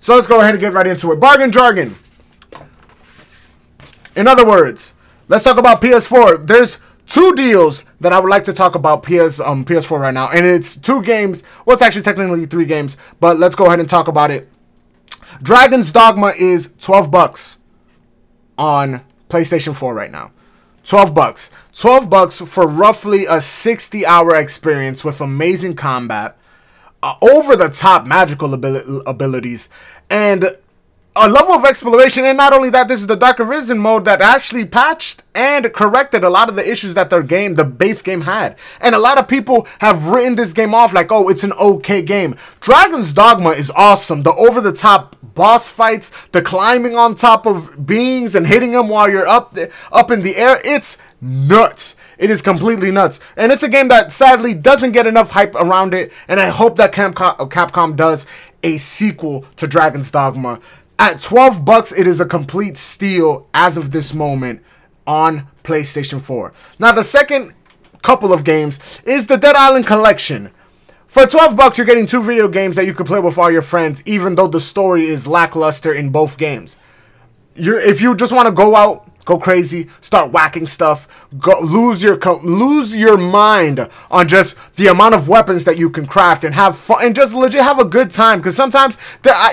[0.00, 1.20] So let's go ahead and get right into it.
[1.20, 1.94] Bargain jargon.
[4.16, 4.94] In other words,
[5.28, 6.46] let's talk about PS4.
[6.46, 10.28] There's two deals that I would like to talk about PS um PS4 right now,
[10.30, 11.42] and it's two games.
[11.64, 14.48] Well, it's actually technically three games, but let's go ahead and talk about it.
[15.42, 17.56] Dragon's Dogma is 12 bucks
[18.56, 20.32] on PlayStation 4 right now.
[20.84, 21.50] 12 bucks.
[21.74, 26.36] 12 bucks for roughly a 60 hour experience with amazing combat,
[27.02, 29.68] uh, over the top magical abil- abilities,
[30.08, 30.46] and
[31.18, 32.24] a level of exploration.
[32.24, 36.24] And not only that, this is the Dark Arisen mode that actually patched and corrected
[36.24, 38.56] a lot of the issues that their game, the base game, had.
[38.80, 42.02] And a lot of people have written this game off like, oh, it's an okay
[42.02, 42.36] game.
[42.60, 44.22] Dragon's Dogma is awesome.
[44.22, 48.88] The over the top boss fights, the climbing on top of beings and hitting them
[48.88, 49.56] while you're up
[49.92, 50.60] up in the air.
[50.64, 51.96] It's nuts.
[52.18, 53.20] It is completely nuts.
[53.36, 56.12] And it's a game that sadly doesn't get enough hype around it.
[56.26, 58.26] And I hope that Capcom does
[58.64, 60.60] a sequel to Dragon's Dogma
[60.98, 64.62] at 12 bucks, it is a complete steal as of this moment
[65.06, 66.52] on PlayStation 4.
[66.78, 67.54] Now, the second
[68.02, 70.50] couple of games is the Dead Island Collection.
[71.06, 73.62] For 12 bucks, you're getting two video games that you can play with all your
[73.62, 76.76] friends, even though the story is lackluster in both games.
[77.54, 82.02] You're, if you just want to go out go crazy, start whacking stuff, go lose
[82.02, 86.54] your lose your mind on just the amount of weapons that you can craft and
[86.54, 88.38] have fun and just legit have a good time.
[88.38, 88.96] Because sometimes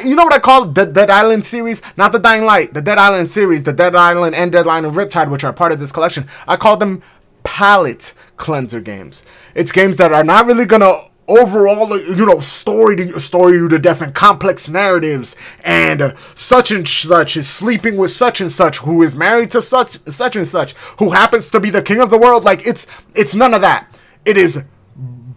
[0.01, 2.97] you know what I call the Dead Island series, not the Dying Light, the Dead
[2.97, 6.25] Island series, the Dead Island and Dead Island Riptide, which are part of this collection.
[6.47, 7.03] I call them
[7.43, 9.23] palate cleanser games.
[9.55, 14.13] It's games that are not really gonna overall, you know, story to story to and
[14.13, 19.51] complex narratives, and such and such is sleeping with such and such, who is married
[19.51, 22.43] to such such and such, who happens to be the king of the world.
[22.43, 23.87] Like it's it's none of that.
[24.25, 24.63] It is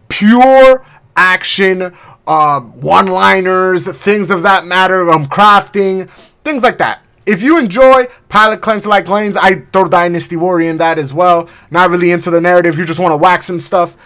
[0.08, 0.84] pure
[1.16, 1.92] action,
[2.26, 6.08] uh, one-liners, things of that matter, um, crafting,
[6.44, 7.02] things like that.
[7.26, 11.48] If you enjoy Pilot Cleanser like lanes, I throw Dynasty Warrior in that as well.
[11.70, 13.96] Not really into the narrative, you just want to whack some stuff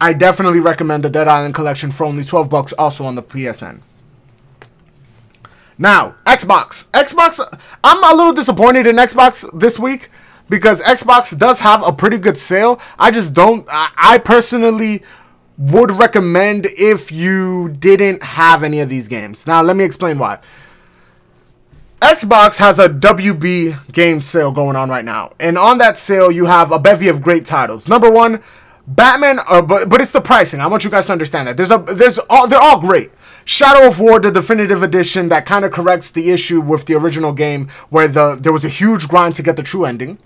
[0.00, 3.80] I definitely recommend the Dead Island collection for only 12 bucks also on the PSN.
[5.76, 6.88] Now, Xbox.
[6.90, 7.40] Xbox,
[7.84, 10.08] I'm a little disappointed in Xbox this week
[10.48, 12.80] because Xbox does have a pretty good sale.
[12.98, 15.02] I just don't, I, I personally
[15.56, 19.46] would recommend if you didn't have any of these games.
[19.46, 20.38] Now, let me explain why.
[22.00, 25.34] Xbox has a WB game sale going on right now.
[25.38, 27.88] And on that sale, you have a bevy of great titles.
[27.88, 28.42] Number one,
[28.90, 30.60] Batman, uh, but but it's the pricing.
[30.60, 31.56] I want you guys to understand that.
[31.56, 33.12] There's a there's all they're all great.
[33.44, 37.32] Shadow of War, the definitive edition, that kind of corrects the issue with the original
[37.32, 40.18] game, where the there was a huge grind to get the true ending.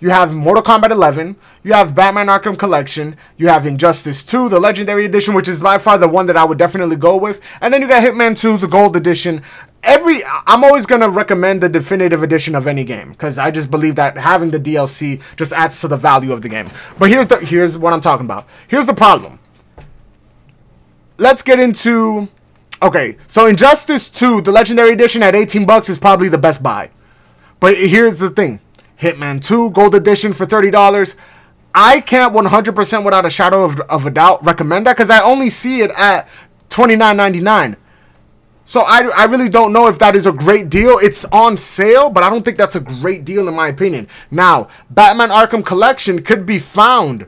[0.00, 1.36] You have Mortal Kombat 11.
[1.64, 3.16] You have Batman Arkham Collection.
[3.36, 6.44] You have Injustice 2, the Legendary Edition, which is by far the one that I
[6.44, 7.40] would definitely go with.
[7.60, 9.42] And then you got Hitman 2, the Gold Edition
[9.82, 13.96] every I'm always gonna recommend the definitive edition of any game because I just believe
[13.96, 16.68] that having the DLC just adds to the value of the game.
[16.98, 18.46] But here's the here's what I'm talking about.
[18.66, 19.38] Here's the problem.
[21.16, 22.28] Let's get into
[22.82, 23.16] okay.
[23.26, 26.90] So Injustice 2, the Legendary Edition at 18 bucks is probably the best buy.
[27.60, 28.60] But here's the thing:
[29.00, 31.16] Hitman 2 Gold Edition for thirty dollars.
[31.74, 35.50] I can't 100% without a shadow of, of a doubt recommend that because I only
[35.50, 36.28] see it at
[36.70, 37.76] $29.99.
[38.64, 40.98] So I, I really don't know if that is a great deal.
[40.98, 44.08] It's on sale, but I don't think that's a great deal in my opinion.
[44.30, 47.26] Now, Batman Arkham Collection could be found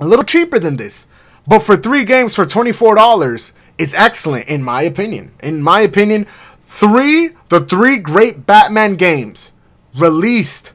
[0.00, 1.06] a little cheaper than this.
[1.46, 5.32] But for three games for $24, it's excellent in my opinion.
[5.42, 6.26] In my opinion,
[6.60, 9.52] three, the three great Batman games
[9.96, 10.72] released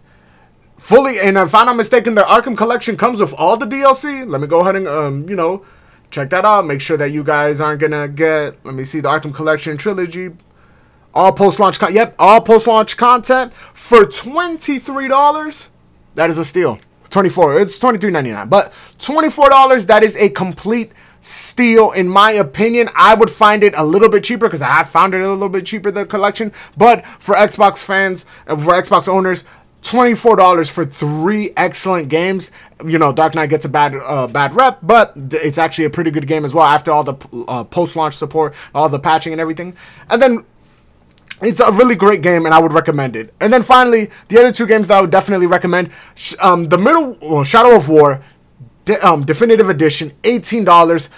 [0.86, 4.28] fully, and if I'm not mistaken, the Arkham Collection comes with all the DLC.
[4.28, 5.66] Let me go ahead and, um, you know,
[6.12, 6.68] check that out.
[6.68, 8.64] Make sure that you guys aren't gonna get.
[8.64, 10.30] Let me see the Arkham Collection trilogy.
[11.14, 11.80] All post launch.
[11.80, 15.70] Con- yep, all post launch content for twenty three dollars.
[16.14, 16.78] That is a steal.
[17.10, 17.58] Twenty four.
[17.60, 18.48] It's twenty three ninety nine.
[18.48, 19.88] But twenty four dollars.
[19.88, 22.90] That is a complete steal in my opinion.
[22.94, 25.66] I would find it a little bit cheaper because I found it a little bit
[25.66, 26.54] cheaper the collection.
[26.78, 29.46] But for Xbox fans, uh, for Xbox owners,
[29.86, 32.52] $24 for three excellent games.
[32.84, 36.10] You know, Dark Knight gets a bad uh, bad rep, but it's actually a pretty
[36.10, 37.16] good game as well after all the
[37.48, 39.76] uh, post-launch support, all the patching and everything.
[40.10, 40.44] And then
[41.42, 43.34] it's a really great game and I would recommend it.
[43.40, 45.92] And then finally, the other two games that I would definitely recommend,
[46.40, 48.24] um, the middle well, Shadow of War
[48.86, 51.10] de- um, definitive edition, $18.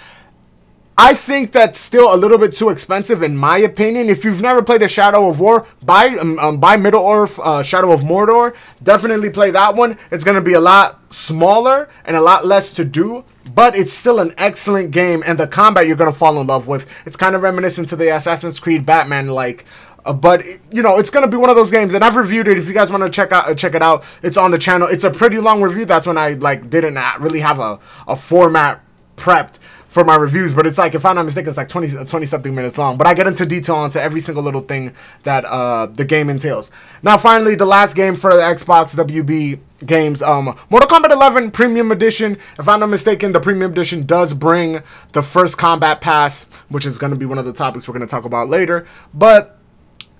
[1.00, 4.08] I think that's still a little bit too expensive in my opinion.
[4.08, 7.62] If you've never played a Shadow of War, buy um, um, buy Middle Earth uh,
[7.62, 8.56] Shadow of Mordor.
[8.82, 9.96] Definitely play that one.
[10.10, 14.18] It's gonna be a lot smaller and a lot less to do, but it's still
[14.18, 15.22] an excellent game.
[15.24, 16.84] And the combat you're gonna fall in love with.
[17.06, 19.64] It's kind of reminiscent to the Assassin's Creed Batman like
[20.04, 22.58] Uh, but you know, it's gonna be one of those games, and I've reviewed it.
[22.58, 24.88] If you guys want to check out uh, check it out, it's on the channel.
[24.88, 25.84] It's a pretty long review.
[25.84, 28.80] That's when I like didn't really have a a format
[29.16, 32.26] prepped for my reviews, but it's like if I'm not mistaken, it's like 20, 20
[32.26, 32.98] something minutes long.
[32.98, 36.70] But I get into detail onto every single little thing that uh, the game entails.
[37.02, 41.90] Now, finally, the last game for the Xbox WB games, um, Mortal Kombat 11 Premium
[41.90, 42.36] Edition.
[42.58, 46.98] If I'm not mistaken, the Premium Edition does bring the first combat pass, which is
[46.98, 48.86] going to be one of the topics we're going to talk about later.
[49.14, 49.58] But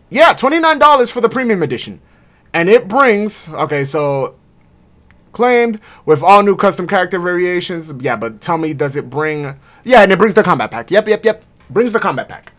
[0.09, 2.01] yeah, $29 for the Premium Edition.
[2.55, 4.37] And it brings, okay, so
[5.33, 7.93] claimed with all new custom character variations.
[8.01, 9.59] Yeah, but tell me, does it bring?
[9.85, 10.91] Yeah, and it brings the combat pack.
[10.91, 11.45] Yep, yep, yep.
[11.71, 12.53] Brings the combat pack.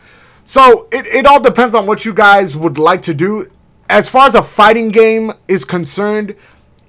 [0.44, 3.52] So it, it all depends on what you guys would like to do.
[3.90, 6.36] As far as a fighting game is concerned,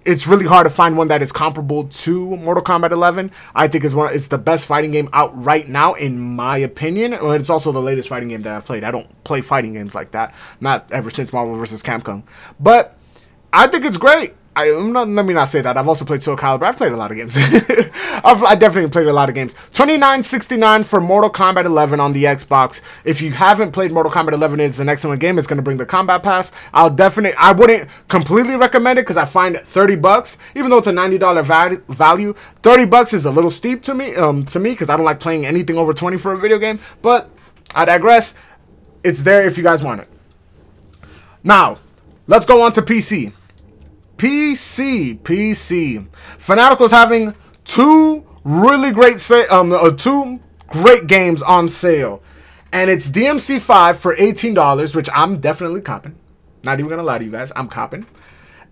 [0.04, 3.30] it's really hard to find one that is comparable to Mortal Kombat 11.
[3.54, 7.12] I think it's one it's the best fighting game out right now in my opinion.
[7.12, 8.84] It's also the latest fighting game that I've played.
[8.84, 11.82] I don't play fighting games like that, not ever since Marvel vs.
[11.82, 12.22] Capcom.
[12.58, 12.96] But
[13.52, 14.34] I think it's great.
[14.56, 15.78] I, am not, let me not say that.
[15.78, 16.64] I've also played Soul Calibur.
[16.64, 17.36] I've played a lot of games.
[17.36, 19.54] I've, I definitely played a lot of games.
[19.72, 22.82] Twenty nine sixty nine for Mortal Kombat 11 on the Xbox.
[23.04, 25.38] If you haven't played Mortal Kombat 11, it's an excellent game.
[25.38, 26.50] It's going to bring the combat pass.
[26.74, 27.36] I'll definitely.
[27.38, 31.84] I wouldn't completely recommend it because I find 30 bucks, even though it's a $90
[31.88, 34.16] value, 30 bucks is a little steep to me.
[34.16, 36.80] Um, to me because I don't like playing anything over 20 for a video game.
[37.02, 37.30] But
[37.74, 38.34] I digress.
[39.04, 40.08] It's there if you guys want it.
[41.44, 41.78] Now,
[42.26, 43.32] let's go on to PC.
[44.20, 46.06] PC, PC.
[46.38, 49.18] Fanatical's having two really great
[49.50, 52.22] um uh, two great games on sale.
[52.70, 56.16] And it's DMC 5 for $18, which I'm definitely copping.
[56.62, 58.04] Not even gonna lie to you guys, I'm copping.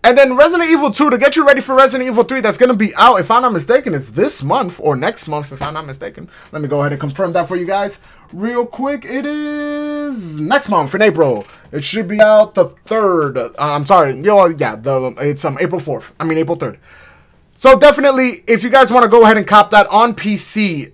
[0.05, 2.71] And then Resident Evil 2 to get you ready for Resident Evil 3 that's going
[2.71, 5.75] to be out if I'm not mistaken it's this month or next month if I'm
[5.75, 6.31] not mistaken.
[6.53, 8.01] Let me go ahead and confirm that for you guys
[8.33, 9.05] real quick.
[9.05, 11.47] It is next month in April.
[11.73, 13.37] It should be out the 3rd.
[13.37, 14.15] Uh, I'm sorry.
[14.21, 16.13] Yeah, the it's um April 4th.
[16.21, 16.79] I mean April 3rd.
[17.55, 20.93] So definitely if you guys want to go ahead and cop that on PC,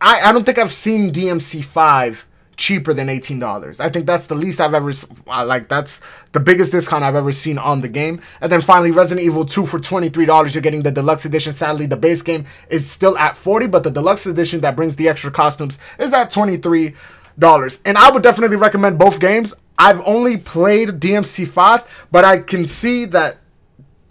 [0.00, 2.26] I I don't think I've seen DMC 5
[2.58, 3.80] cheaper than $18.
[3.80, 4.92] I think that's the least I've ever
[5.26, 8.20] like that's the biggest discount I've ever seen on the game.
[8.42, 10.54] And then finally Resident Evil 2 for $23.
[10.54, 11.54] You're getting the deluxe edition.
[11.54, 15.08] Sadly, the base game is still at 40, but the deluxe edition that brings the
[15.08, 17.80] extra costumes is at $23.
[17.86, 19.54] And I would definitely recommend both games.
[19.78, 23.38] I've only played DMC 5, but I can see that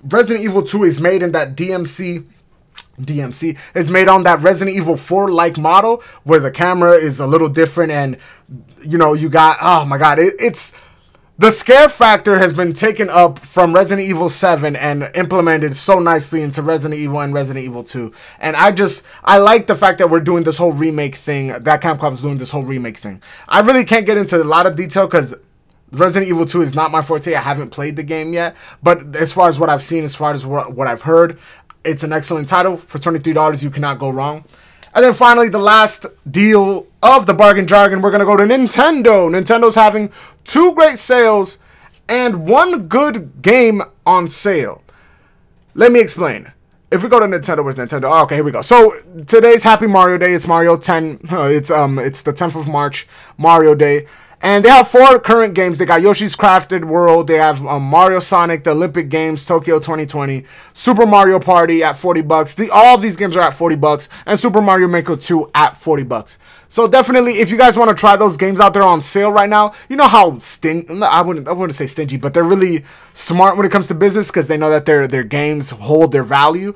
[0.03, 2.25] Resident Evil 2 is made in that DMC
[2.99, 7.27] DMC is made on that Resident Evil 4 like model where the camera is a
[7.27, 8.17] little different and
[8.83, 10.73] you know you got oh my god it, it's
[11.39, 16.41] the scare factor has been taken up from Resident Evil 7 and implemented so nicely
[16.41, 18.11] into Resident Evil and Resident Evil 2.
[18.39, 21.83] And I just, I like the fact that we're doing this whole remake thing, that
[21.83, 23.21] Capcom's doing this whole remake thing.
[23.47, 25.35] I really can't get into a lot of detail because
[25.91, 27.35] Resident Evil 2 is not my forte.
[27.35, 28.55] I haven't played the game yet.
[28.81, 31.39] But as far as what I've seen, as far as what, what I've heard,
[31.87, 32.77] it's an excellent title.
[32.77, 34.45] For $23, you cannot go wrong.
[34.93, 38.43] And then finally, the last deal of the bargain jargon, we're going to go to
[38.43, 39.29] Nintendo.
[39.29, 40.11] Nintendo's having
[40.43, 41.59] two great sales
[42.09, 44.81] and one good game on sale.
[45.75, 46.51] Let me explain.
[46.89, 48.05] If we go to Nintendo, where's Nintendo?
[48.05, 48.61] Oh, okay, here we go.
[48.61, 48.93] So
[49.27, 50.33] today's Happy Mario Day.
[50.33, 51.19] It's Mario 10.
[51.23, 54.07] it's um, it's the 10th of March, Mario Day.
[54.39, 55.79] And they have four current games.
[55.79, 57.27] They got Yoshi's Crafted World.
[57.27, 62.21] They have um, Mario Sonic, the Olympic Games, Tokyo 2020, Super Mario Party at 40
[62.21, 62.53] bucks.
[62.53, 66.03] The, all these games are at 40 bucks, and Super Mario Maker 2 at 40
[66.03, 66.37] bucks.
[66.69, 69.49] So definitely, if you guys want to try those games out there on sale right
[69.49, 71.01] now, you know how stingy.
[71.01, 74.27] I wouldn't I wouldn't say stingy, but they're really smart when it comes to business
[74.27, 76.75] because they know that their their games hold their value.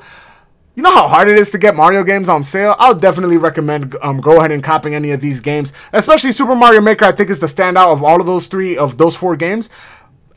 [0.73, 2.75] You know how hard it is to get Mario games on sale?
[2.79, 6.79] I'll definitely recommend um, go ahead and copying any of these games, especially Super Mario
[6.79, 7.03] Maker.
[7.03, 9.69] I think is the standout of all of those three of those four games.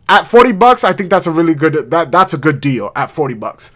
[0.08, 3.10] At 40 bucks, I think that's a really good that that's a good deal at
[3.10, 3.70] 40 bucks.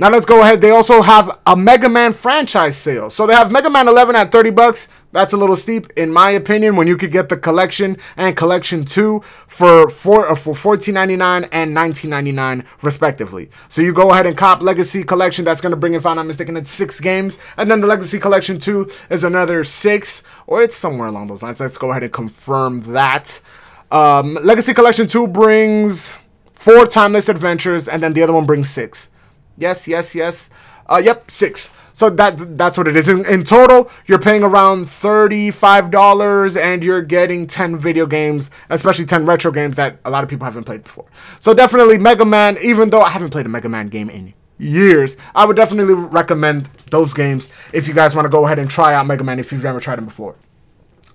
[0.00, 0.60] Now let's go ahead.
[0.60, 3.10] They also have a Mega Man franchise sale.
[3.10, 4.86] So they have Mega Man 11 at 30 bucks.
[5.10, 8.84] That's a little steep in my opinion when you could get the collection and collection
[8.84, 13.50] 2 for four, uh, for 14.99 and 19.99 respectively.
[13.68, 16.56] So you go ahead and cop Legacy Collection that's to bring if I'm not mistaken
[16.56, 21.08] it's 6 games and then the Legacy Collection 2 is another 6 or it's somewhere
[21.08, 21.58] along those lines.
[21.58, 23.40] Let's go ahead and confirm that.
[23.90, 26.16] Um, Legacy Collection 2 brings
[26.54, 29.10] 4 timeless adventures and then the other one brings 6.
[29.58, 30.50] Yes, yes, yes.
[30.88, 31.70] Uh, yep, six.
[31.92, 33.08] So that that's what it is.
[33.08, 39.04] In, in total, you're paying around thirty-five dollars, and you're getting ten video games, especially
[39.04, 41.06] ten retro games that a lot of people haven't played before.
[41.40, 42.56] So definitely, Mega Man.
[42.62, 46.66] Even though I haven't played a Mega Man game in years, I would definitely recommend
[46.90, 49.50] those games if you guys want to go ahead and try out Mega Man if
[49.50, 50.36] you've never tried them before.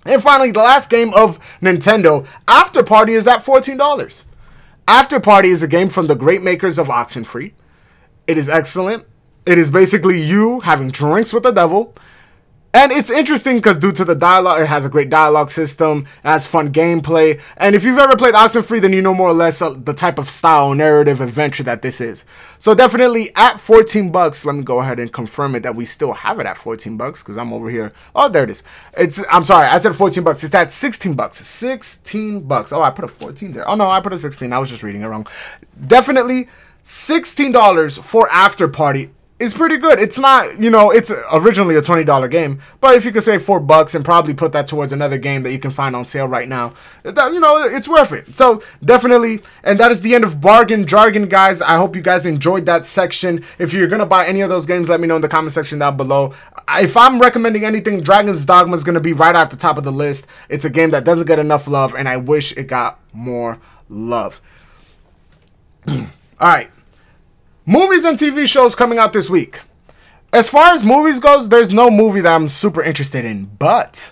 [0.05, 4.23] And finally, the last game of Nintendo, After Party, is at $14.
[4.85, 7.53] After Party is a game from the great makers of Oxenfree.
[8.27, 9.05] It is excellent.
[9.45, 11.93] It is basically you having drinks with the devil
[12.75, 16.27] and it's interesting because due to the dialogue, it has a great dialogue system, it
[16.27, 19.61] has fun gameplay, and if you've ever played Oxenfree, then you know more or less
[19.61, 22.25] uh, the type of style narrative adventure that this is.
[22.57, 26.13] So definitely at 14 bucks, let me go ahead and confirm it that we still
[26.13, 27.93] have it at 14 bucks because I'm over here.
[28.15, 28.63] Oh, there it is.
[28.97, 30.43] It's I'm sorry, I said 14 bucks.
[30.43, 31.45] It's at 16 bucks.
[31.45, 32.73] 16 bucks.
[32.73, 33.69] Oh, I put a 14 there.
[33.69, 34.51] Oh no, I put a 16.
[34.51, 35.27] I was just reading it wrong.
[35.85, 36.47] Definitely
[36.83, 39.11] $16 for After Party
[39.43, 39.99] is pretty good.
[39.99, 43.43] It's not, you know, it's originally a twenty dollar game, but if you could save
[43.43, 46.27] four bucks and probably put that towards another game that you can find on sale
[46.27, 48.35] right now, that, you know, it's worth it.
[48.35, 51.61] So definitely, and that is the end of bargain jargon, guys.
[51.61, 53.43] I hope you guys enjoyed that section.
[53.59, 55.79] If you're gonna buy any of those games, let me know in the comment section
[55.79, 56.33] down below.
[56.69, 59.91] If I'm recommending anything, Dragon's Dogma is gonna be right at the top of the
[59.91, 60.27] list.
[60.47, 64.39] It's a game that doesn't get enough love, and I wish it got more love.
[66.43, 66.69] All right.
[67.65, 69.61] Movies and TV shows coming out this week.
[70.33, 74.11] As far as movies goes, there's no movie that I'm super interested in, but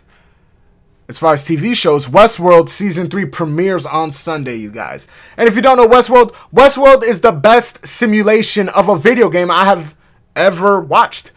[1.09, 5.09] as far as TV shows, Westworld season 3 premieres on Sunday, you guys.
[5.35, 9.51] And if you don't know Westworld, Westworld is the best simulation of a video game
[9.51, 9.93] I have
[10.33, 11.33] ever watched.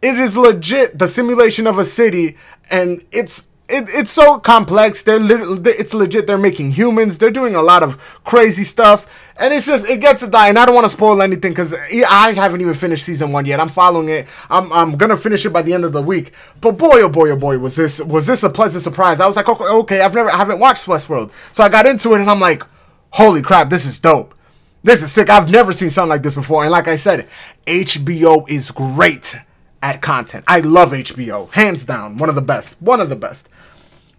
[0.00, 2.38] It is legit the simulation of a city
[2.70, 5.02] and it's it, it's so complex.
[5.02, 6.26] They're literally, it's legit.
[6.26, 7.18] They're making humans.
[7.18, 10.48] They're doing a lot of crazy stuff, and it's just it gets to die.
[10.48, 13.60] And I don't want to spoil anything because I haven't even finished season one yet.
[13.60, 14.26] I'm following it.
[14.48, 16.32] I'm I'm gonna finish it by the end of the week.
[16.60, 19.20] But boy, oh boy, oh boy, was this was this a pleasant surprise?
[19.20, 22.14] I was like, okay, okay I've never I haven't watched Westworld, so I got into
[22.14, 22.64] it, and I'm like,
[23.10, 24.34] holy crap, this is dope.
[24.82, 25.28] This is sick.
[25.28, 26.62] I've never seen something like this before.
[26.62, 27.28] And like I said,
[27.66, 29.36] HBO is great
[29.82, 30.44] at content.
[30.46, 33.48] I love HBO, hands down, one of the best, one of the best.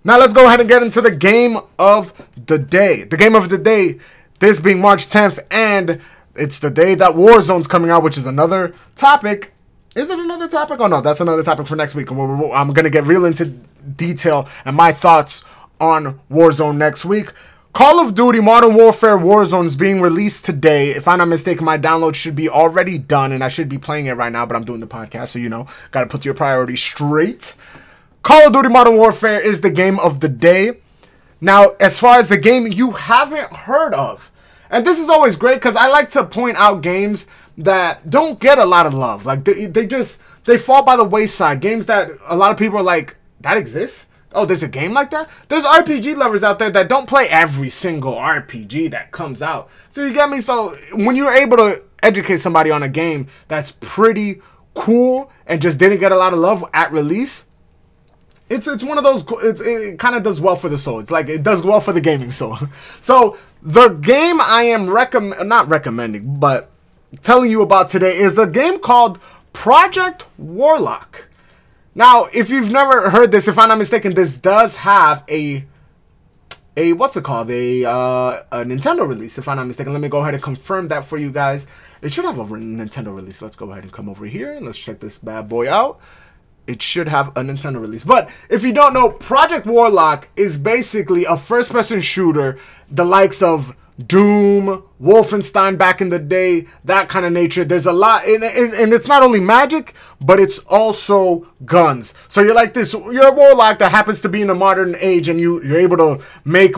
[0.03, 2.13] Now let's go ahead and get into the game of
[2.47, 3.03] the day.
[3.03, 3.99] The game of the day,
[4.39, 6.01] this being March 10th, and
[6.35, 9.53] it's the day that Warzone's coming out, which is another topic.
[9.95, 10.79] Is it another topic?
[10.79, 12.09] Oh no, that's another topic for next week.
[12.09, 15.43] I'm gonna get real into detail and my thoughts
[15.79, 17.31] on Warzone next week.
[17.73, 20.89] Call of Duty Modern Warfare Warzone is being released today.
[20.89, 24.07] If I'm not mistaken, my download should be already done and I should be playing
[24.07, 26.81] it right now, but I'm doing the podcast, so you know, gotta put your priorities
[26.81, 27.53] straight.
[28.23, 30.77] Call of Duty Modern Warfare is the game of the day.
[31.39, 34.31] Now, as far as the game you haven't heard of,
[34.69, 37.25] and this is always great because I like to point out games
[37.57, 39.25] that don't get a lot of love.
[39.25, 41.62] Like they, they just they fall by the wayside.
[41.62, 44.05] Games that a lot of people are like, that exists.
[44.34, 45.27] Oh, there's a game like that?
[45.49, 49.69] There's RPG lovers out there that don't play every single RPG that comes out.
[49.89, 50.41] So you get me?
[50.41, 54.41] So when you're able to educate somebody on a game that's pretty
[54.75, 57.47] cool and just didn't get a lot of love at release,
[58.51, 59.23] it's it's one of those.
[59.43, 60.99] It, it kind of does well for the soul.
[60.99, 62.57] It's like it does well for the gaming soul.
[63.01, 66.69] So the game I am recommend not recommending, but
[67.23, 69.19] telling you about today is a game called
[69.53, 71.27] Project Warlock.
[71.95, 75.65] Now, if you've never heard this, if I'm not mistaken, this does have a
[76.77, 79.37] a what's it called a uh, a Nintendo release.
[79.37, 81.67] If I'm not mistaken, let me go ahead and confirm that for you guys.
[82.01, 83.41] It should have a Nintendo release.
[83.41, 86.01] Let's go ahead and come over here and let's check this bad boy out
[86.67, 88.04] it should have a Nintendo release.
[88.04, 92.58] But if you don't know, Project Warlock is basically a first person shooter,
[92.89, 93.76] the likes of
[94.08, 97.63] Doom, Wolfenstein back in the day, that kind of nature.
[97.63, 102.13] There's a lot, and, it's not only magic, but it's also guns.
[102.28, 105.28] So you're like this, you're a warlock that happens to be in the modern age,
[105.28, 106.76] and you you're able to make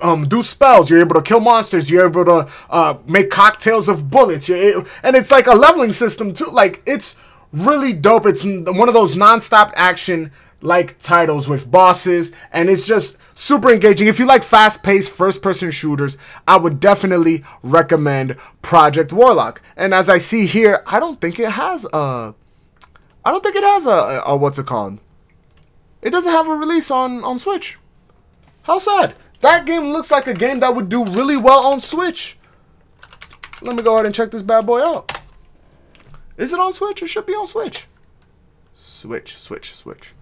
[0.00, 0.90] um do spells.
[0.90, 1.90] You're able to kill monsters.
[1.90, 4.48] You're able to uh make cocktails of bullets.
[4.48, 6.46] You're and it's like a leveling system too.
[6.46, 7.16] Like it's
[7.52, 8.26] really dope.
[8.26, 14.08] It's one of those non-stop action like titles with bosses and it's just super engaging.
[14.08, 19.62] If you like fast-paced first-person shooters, I would definitely recommend Project Warlock.
[19.76, 22.34] And as I see here, I don't think it has a
[23.24, 24.98] I don't think it has a, a, a what's it called?
[26.00, 27.78] It doesn't have a release on on Switch.
[28.62, 29.14] How sad.
[29.40, 32.36] That game looks like a game that would do really well on Switch.
[33.62, 35.17] Let me go ahead and check this bad boy out.
[36.38, 37.02] Is it on Switch?
[37.02, 37.86] It should be on Switch.
[38.74, 40.14] Switch, Switch, Switch.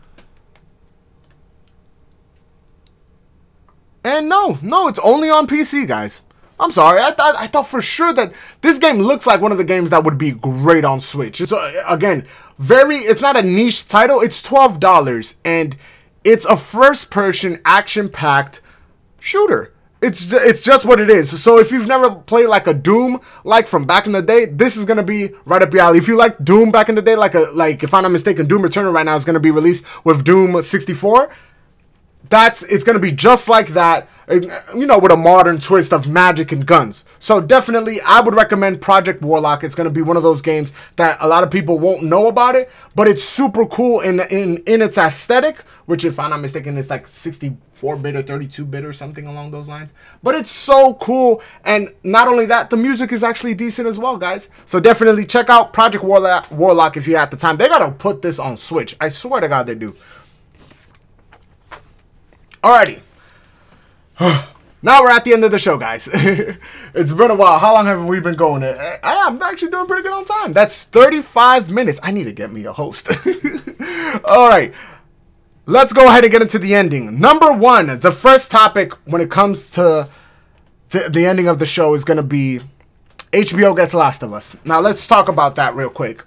[4.03, 6.21] And no, no, it's only on PC, guys.
[6.59, 7.01] I'm sorry.
[7.03, 9.91] I thought I thought for sure that this game looks like one of the games
[9.91, 11.37] that would be great on Switch.
[11.39, 12.27] So uh, again,
[12.59, 14.21] very it's not a niche title.
[14.21, 15.77] It's $12 and
[16.25, 18.63] it's a first-person action-packed
[19.21, 19.75] shooter.
[20.03, 21.43] It's it's just what it is.
[21.43, 24.77] So if you've never played like a Doom like from back in the day, this
[24.77, 25.99] is gonna be right up your alley.
[25.99, 28.47] If you like Doom back in the day, like a like if I'm not mistaken,
[28.47, 31.31] Doom Eternal right now is gonna be released with Doom 64.
[32.29, 34.09] That's it's gonna be just like that
[34.75, 37.05] you know with a modern twist of magic and guns.
[37.19, 39.63] So definitely i would recommend project warlock.
[39.63, 42.57] It's gonna be one of those games that a lot of people won't know about
[42.57, 46.77] it but it's super cool in in in its aesthetic which if i'm not mistaken
[46.77, 49.95] it's like 64-bit or 32-bit or something along those lines.
[50.23, 54.17] But it's so cool and not only that the music is actually decent as well
[54.17, 54.51] guys.
[54.65, 57.57] So definitely check out project warlock warlock if you have the time.
[57.57, 58.97] They gotta put this on switch.
[59.01, 59.95] I swear to god they do
[62.67, 63.01] Alrighty.
[64.83, 66.09] now we're at the end of the show, guys.
[66.13, 67.61] it's been a while.
[67.61, 68.65] How long have we been going?
[68.65, 70.53] Eh, eh, I, am actually doing pretty good on time.
[70.53, 72.01] That's 35 minutes.
[72.03, 73.09] I need to get me a host.
[74.25, 74.75] All right.
[75.67, 77.21] Let's go ahead and get into the ending.
[77.21, 80.09] Number one, the first topic when it comes to
[80.89, 82.63] the, the ending of the show is going to be
[83.31, 84.57] HBO gets Last of Us.
[84.65, 86.25] Now, let's talk about that real quick.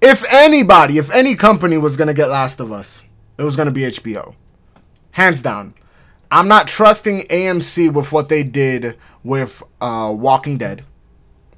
[0.00, 3.02] If anybody, if any company was going to get Last of Us,
[3.36, 4.34] it was going to be HBO
[5.18, 5.74] hands down.
[6.30, 10.84] I'm not trusting AMC with what they did with uh, Walking Dead.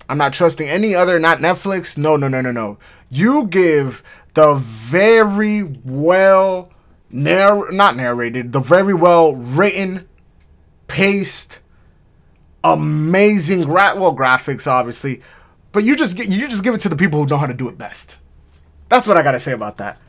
[0.09, 1.97] I'm not trusting any other, not Netflix.
[1.97, 2.79] No, no, no, no, no.
[3.11, 4.03] You give
[4.35, 6.71] the very well
[7.11, 10.09] narr not narrated, the very well written,
[10.89, 11.59] paced,
[12.65, 15.21] amazing gra- well graphics, obviously,
[15.73, 17.55] but you just get you just give it to the people who know how to
[17.55, 18.17] do it best.
[18.89, 20.01] That's what I gotta say about that.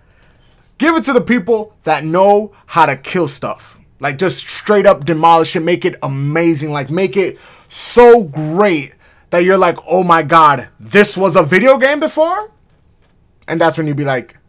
[0.82, 3.78] Give it to the people that know how to kill stuff.
[4.00, 8.96] Like just straight up demolish it, make it amazing, like make it so great
[9.30, 12.50] that you're like, "Oh my god, this was a video game before?"
[13.48, 14.40] And that's when you'd be like,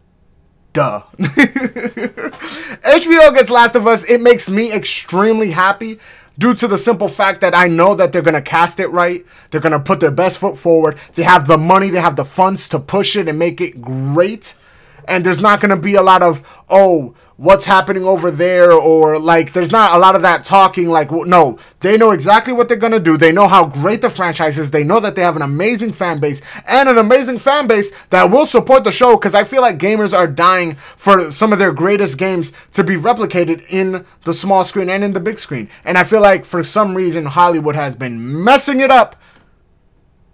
[0.72, 4.02] "Duh." HBO gets Last of Us.
[4.04, 5.98] It makes me extremely happy
[6.38, 9.26] due to the simple fact that I know that they're going to cast it right.
[9.50, 10.96] They're going to put their best foot forward.
[11.14, 14.54] They have the money, they have the funds to push it and make it great
[15.06, 19.18] and there's not going to be a lot of oh what's happening over there or
[19.18, 21.58] like there's not a lot of that talking like no.
[21.80, 23.16] They know exactly what they're going to do.
[23.16, 24.70] They know how great the franchise is.
[24.70, 28.30] They know that they have an amazing fan base and an amazing fan base that
[28.30, 31.72] will support the show because i feel like gamers are dying for some of their
[31.72, 35.68] greatest games to be replicated in the small screen and in the big screen.
[35.84, 39.16] And i feel like for some reason hollywood has been messing it up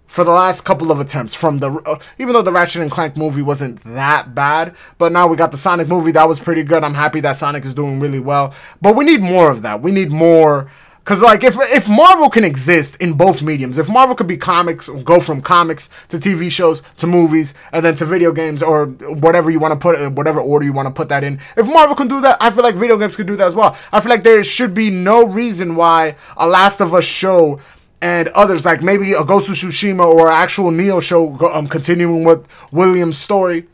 [0.09, 3.15] for the last couple of attempts from the uh, even though the Ratchet and Clank
[3.15, 6.83] movie wasn't that bad, but now we got the Sonic movie that was pretty good.
[6.83, 9.83] I'm happy that Sonic is doing really well, but we need more of that.
[9.83, 10.71] We need more
[11.05, 14.89] cuz like if if Marvel can exist in both mediums, if Marvel could be comics,
[15.03, 18.87] go from comics to TV shows to movies and then to video games or
[19.25, 21.39] whatever you want to put whatever order you want to put that in.
[21.55, 23.77] If Marvel can do that, I feel like video games could do that as well.
[23.93, 27.59] I feel like there should be no reason why a Last of Us show
[28.01, 32.47] and others like maybe a Ghost of Tsushima or actual Nioh show um, continuing with
[32.71, 33.67] William's story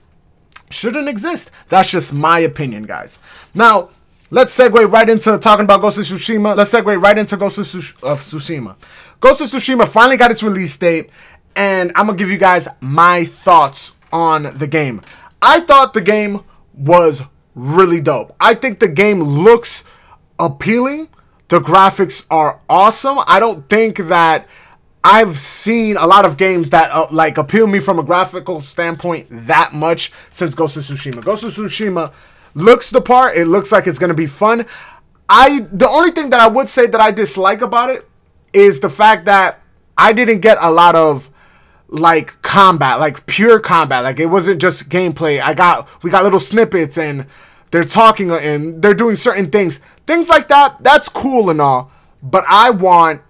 [0.69, 1.51] shouldn't exist.
[1.69, 3.19] That's just my opinion, guys.
[3.53, 3.89] Now,
[4.31, 6.55] let's segue right into talking about Ghost of Tsushima.
[6.55, 8.75] Let's segue right into Ghost of, Tsushima.
[9.19, 11.09] Ghost of Tsushima finally got its release date,
[11.55, 15.01] and I'm gonna give you guys my thoughts on the game.
[15.41, 16.41] I thought the game
[16.73, 17.21] was
[17.53, 18.35] really dope.
[18.39, 19.83] I think the game looks
[20.39, 21.07] appealing.
[21.47, 23.19] The graphics are awesome.
[23.27, 24.47] I don't think that
[25.03, 29.27] I've seen a lot of games that uh, like appeal me from a graphical standpoint
[29.29, 31.23] that much since Ghost of Tsushima.
[31.23, 32.11] Ghost of Tsushima
[32.55, 33.37] looks the part.
[33.37, 34.65] It looks like it's gonna be fun.
[35.29, 38.07] I the only thing that I would say that I dislike about it
[38.51, 39.61] is the fact that
[39.95, 41.29] I didn't get a lot of
[41.87, 44.03] like combat, like pure combat.
[44.03, 45.39] Like it wasn't just gameplay.
[45.39, 47.27] I got we got little snippets and
[47.69, 49.81] they're talking and they're doing certain things.
[50.07, 51.91] Things like that, that's cool and all.
[52.21, 53.21] But I want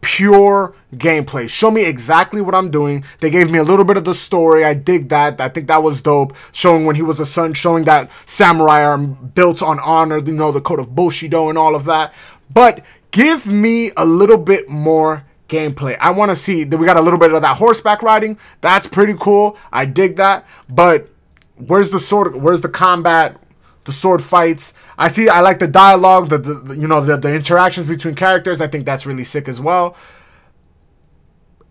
[0.00, 1.48] pure gameplay.
[1.48, 3.04] Show me exactly what I'm doing.
[3.20, 4.64] They gave me a little bit of the story.
[4.64, 5.40] I dig that.
[5.40, 6.34] I think that was dope.
[6.52, 10.52] Showing when he was a son, showing that samurai are built on honor, you know,
[10.52, 12.14] the code of Bushido and all of that.
[12.52, 15.96] But give me a little bit more gameplay.
[16.00, 18.38] I want to see that we got a little bit of that horseback riding.
[18.60, 19.56] That's pretty cool.
[19.72, 20.46] I dig that.
[20.72, 21.08] But
[21.56, 22.36] where's the sword?
[22.36, 23.40] Where's the combat?
[23.90, 24.72] The sword fights.
[24.96, 25.28] I see.
[25.28, 28.60] I like the dialogue, the, the you know the the interactions between characters.
[28.60, 29.96] I think that's really sick as well.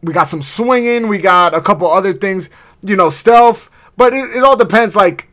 [0.02, 1.08] We got some swinging.
[1.08, 2.50] We got a couple other things.
[2.82, 3.72] You know, stealth.
[3.96, 4.96] But it, it all depends.
[4.96, 5.29] Like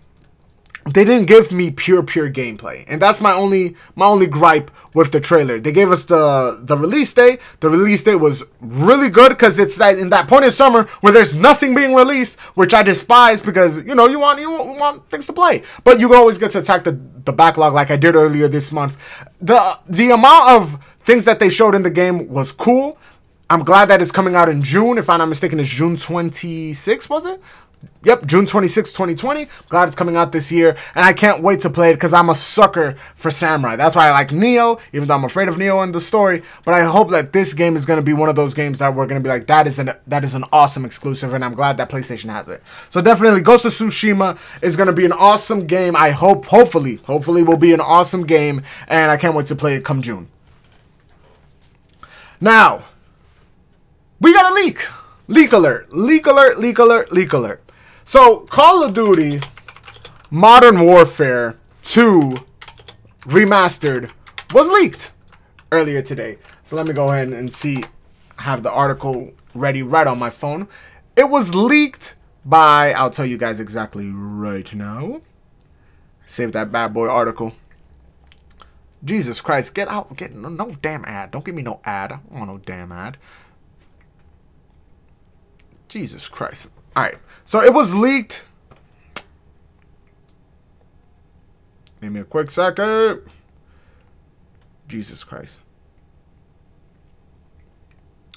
[0.93, 2.85] they didn't give me pure pure gameplay.
[2.87, 5.59] And that's my only my only gripe with the trailer.
[5.59, 7.41] They gave us the the release date.
[7.61, 11.13] The release date was really good because it's that in that point in summer where
[11.13, 15.27] there's nothing being released which i despise because you know you want you want things
[15.27, 15.63] to play.
[15.83, 16.93] But you always get to attack the
[17.25, 18.97] the backlog like i did earlier this month.
[19.41, 22.99] The the amount of things that they showed in the game was cool.
[23.49, 24.99] I'm glad that it's coming out in june.
[24.99, 27.41] If i'm not mistaken it's june 26 was it
[28.05, 29.49] Yep, June 26, 2020.
[29.69, 32.29] Glad it's coming out this year, and I can't wait to play it because I'm
[32.31, 33.75] a sucker for Samurai.
[33.75, 36.43] That's why I like Nioh, even though I'm afraid of Nioh in the story.
[36.65, 38.95] But I hope that this game is going to be one of those games that
[38.95, 41.55] we're going to be like, that is an that is an awesome exclusive, and I'm
[41.55, 42.63] glad that PlayStation has it.
[42.91, 45.97] So definitely, Ghost of Tsushima is going to be an awesome game.
[45.97, 49.75] I hope, hopefully, hopefully, will be an awesome game, and I can't wait to play
[49.75, 50.29] it come June.
[52.41, 52.85] Now,
[54.21, 54.87] we got a leak.
[55.27, 55.93] Leak alert.
[55.93, 56.61] Leak alert.
[56.61, 57.11] Leak alert.
[57.11, 57.66] Leak alert.
[58.09, 59.41] So, Call of Duty
[60.31, 62.35] Modern Warfare 2
[63.23, 64.13] Remastered
[64.55, 65.11] was leaked
[65.73, 66.39] earlier today.
[66.63, 67.83] So, let me go ahead and see,
[68.39, 70.69] have the article ready right on my phone.
[71.17, 75.23] It was leaked by, I'll tell you guys exactly right now.
[76.27, 77.55] Save that bad boy article.
[79.05, 81.33] Jesus Christ, get out, get no, no damn ad.
[81.33, 82.13] Don't give me no ad.
[82.13, 83.17] I don't want no damn ad.
[85.89, 86.69] Jesus Christ.
[86.95, 87.19] All right.
[87.47, 88.45] So it was leaked.
[92.03, 93.23] Give me a quick second.
[94.89, 95.61] Jesus Christ.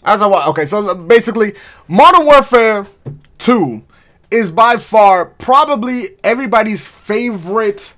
[0.04, 1.56] As I was, okay, so basically,
[1.88, 2.88] Modern Warfare
[3.40, 3.84] 2
[4.32, 7.96] is by far probably everybody's favorite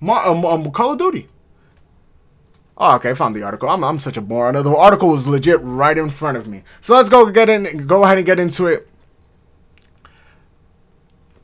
[0.00, 1.26] um, um, Call of Duty.
[2.78, 3.68] Oh, okay, I found the article.
[3.68, 4.54] I'm, I'm such a moron.
[4.54, 6.62] The article was legit right in front of me.
[6.80, 7.88] So let's go get in.
[7.88, 8.88] Go ahead and get into it.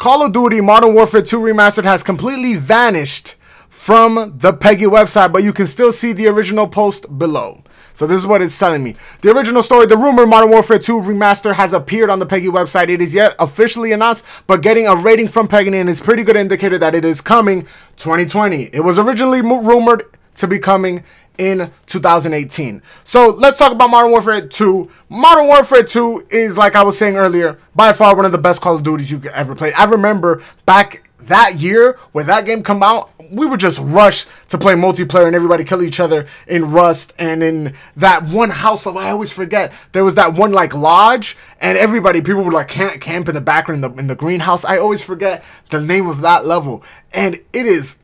[0.04, 3.36] Call of Duty Modern Warfare 2 Remastered has completely vanished
[3.70, 7.64] from the PEGI website, but you can still see the original post below.
[7.94, 8.96] So this is what it's telling me.
[9.22, 12.90] The original story, the rumor Modern Warfare 2 Remaster has appeared on the PEGI website.
[12.90, 16.76] It is yet officially announced, but getting a rating from PEGI is pretty good indicator
[16.76, 17.62] that it is coming
[17.96, 18.64] 2020.
[18.74, 21.02] It was originally rumored to be coming
[21.38, 22.82] in 2018.
[23.02, 24.90] So let's talk about Modern Warfare 2.
[25.08, 28.60] Modern Warfare 2 is, like I was saying earlier, by far one of the best
[28.60, 29.72] Call of Duties you could ever play.
[29.72, 34.58] I remember back that year when that game come out, we would just rush to
[34.58, 38.96] play multiplayer and everybody kill each other in Rust and in that one house of
[38.96, 43.00] I always forget there was that one like lodge and everybody people would like camp,
[43.00, 44.64] camp in the background in the in the greenhouse.
[44.64, 46.82] I always forget the name of that level
[47.12, 47.98] and it is.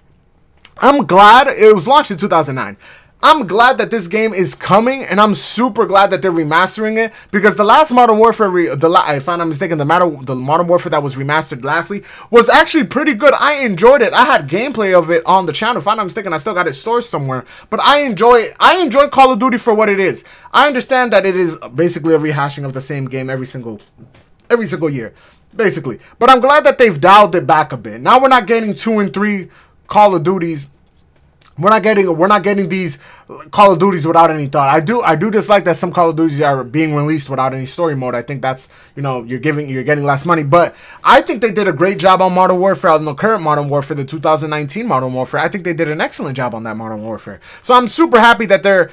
[0.83, 2.79] I'm glad it was launched in 2009.
[3.23, 7.13] I'm glad that this game is coming, and I'm super glad that they're remastering it
[7.31, 10.67] because the last Modern Warfare, re- the la- if I'm mistaken, the matter the Modern
[10.67, 13.35] Warfare that was remastered lastly was actually pretty good.
[13.35, 14.15] I enjoyed it.
[14.15, 15.83] I had gameplay of it on the channel.
[15.83, 17.45] If I'm not mistaken, I still got it stored somewhere.
[17.69, 18.57] But I enjoy it.
[18.59, 20.25] I enjoy Call of Duty for what it is.
[20.53, 23.83] I understand that it is basically a rehashing of the same game every single
[24.49, 25.13] every single year,
[25.55, 26.01] basically.
[26.19, 28.01] But I'm glad that they've dialed it back a bit.
[28.01, 29.51] Now we're not getting two and three
[29.89, 30.69] Call of Duties
[31.61, 32.99] we're not getting we're not getting these
[33.51, 34.69] Call of Duties without any thought.
[34.69, 37.67] I do I do dislike that some Call of Duties are being released without any
[37.67, 38.15] story mode.
[38.15, 41.53] I think that's you know you're giving you're getting less money, but I think they
[41.53, 45.13] did a great job on Modern Warfare on the current Modern Warfare, the 2019 Modern
[45.13, 45.41] Warfare.
[45.41, 47.41] I think they did an excellent job on that Modern Warfare.
[47.63, 48.91] So I'm super happy that they're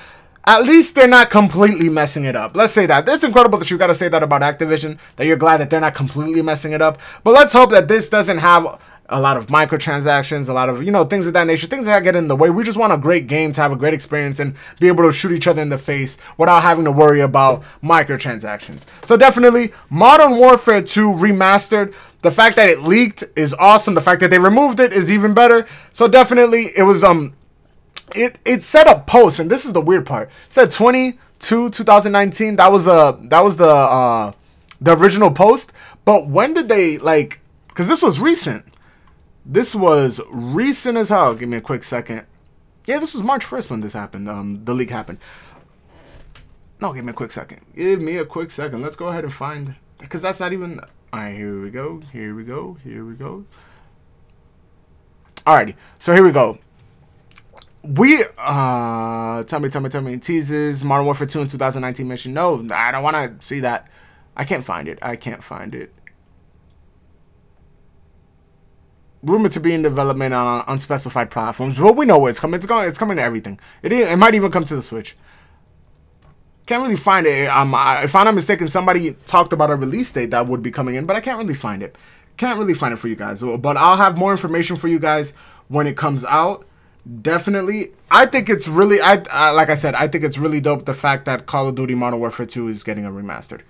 [0.47, 2.55] at least they're not completely messing it up.
[2.55, 3.07] Let's say that.
[3.09, 5.81] It's incredible that you got to say that about Activision, that you're glad that they're
[5.81, 6.99] not completely messing it up.
[7.25, 8.79] But let's hope that this doesn't have
[9.09, 11.99] a lot of microtransactions, a lot of, you know, things of that nature, things that
[12.03, 12.49] get in the way.
[12.49, 15.11] We just want a great game to have a great experience and be able to
[15.11, 18.85] shoot each other in the face without having to worry about microtransactions.
[19.05, 21.93] So definitely Modern Warfare 2 remastered.
[22.21, 23.93] The fact that it leaked is awesome.
[23.93, 25.65] The fact that they removed it is even better.
[25.93, 27.33] So definitely it was um
[28.13, 30.27] it it set a post and this is the weird part.
[30.27, 32.57] It said 22 2019.
[32.57, 34.33] That was uh that was the uh
[34.81, 35.71] the original post.
[36.03, 37.39] But when did they like
[37.73, 38.65] cuz this was recent.
[39.49, 41.33] This was recent as hell.
[41.33, 42.25] Give me a quick second.
[42.85, 44.27] Yeah, this was March 1st when this happened.
[44.27, 45.19] Um, the leak happened.
[46.81, 47.61] No, give me a quick second.
[47.73, 48.81] Give me a quick second.
[48.81, 50.81] Let's go ahead and find because that's not even.
[51.13, 52.01] All right, here we go.
[52.11, 52.77] Here we go.
[52.83, 53.45] Here we go.
[55.45, 56.59] Alrighty, so here we go.
[57.83, 60.17] We uh, tell me, tell me, tell me.
[60.17, 62.33] Teases Modern Warfare 2 in 2019 mission.
[62.33, 63.89] No, I don't want to see that.
[64.35, 64.99] I can't find it.
[65.01, 65.93] I can't find it.
[69.23, 72.57] Rumored to be in development on unspecified platforms, but we know where it's coming.
[72.57, 72.87] It's going.
[72.87, 73.59] It's coming to everything.
[73.81, 75.15] It it might even come to the Switch.
[76.65, 77.47] Can't really find it.
[77.47, 80.71] Um, I, if I'm not mistaken, somebody talked about a release date that would be
[80.71, 81.97] coming in, but I can't really find it.
[82.35, 83.41] Can't really find it for you guys.
[83.41, 85.31] But I'll have more information for you guys
[85.69, 86.65] when it comes out.
[87.21, 88.99] Definitely, I think it's really.
[88.99, 91.95] I like I said, I think it's really dope the fact that Call of Duty
[91.95, 93.61] Modern Warfare 2 is getting a remastered.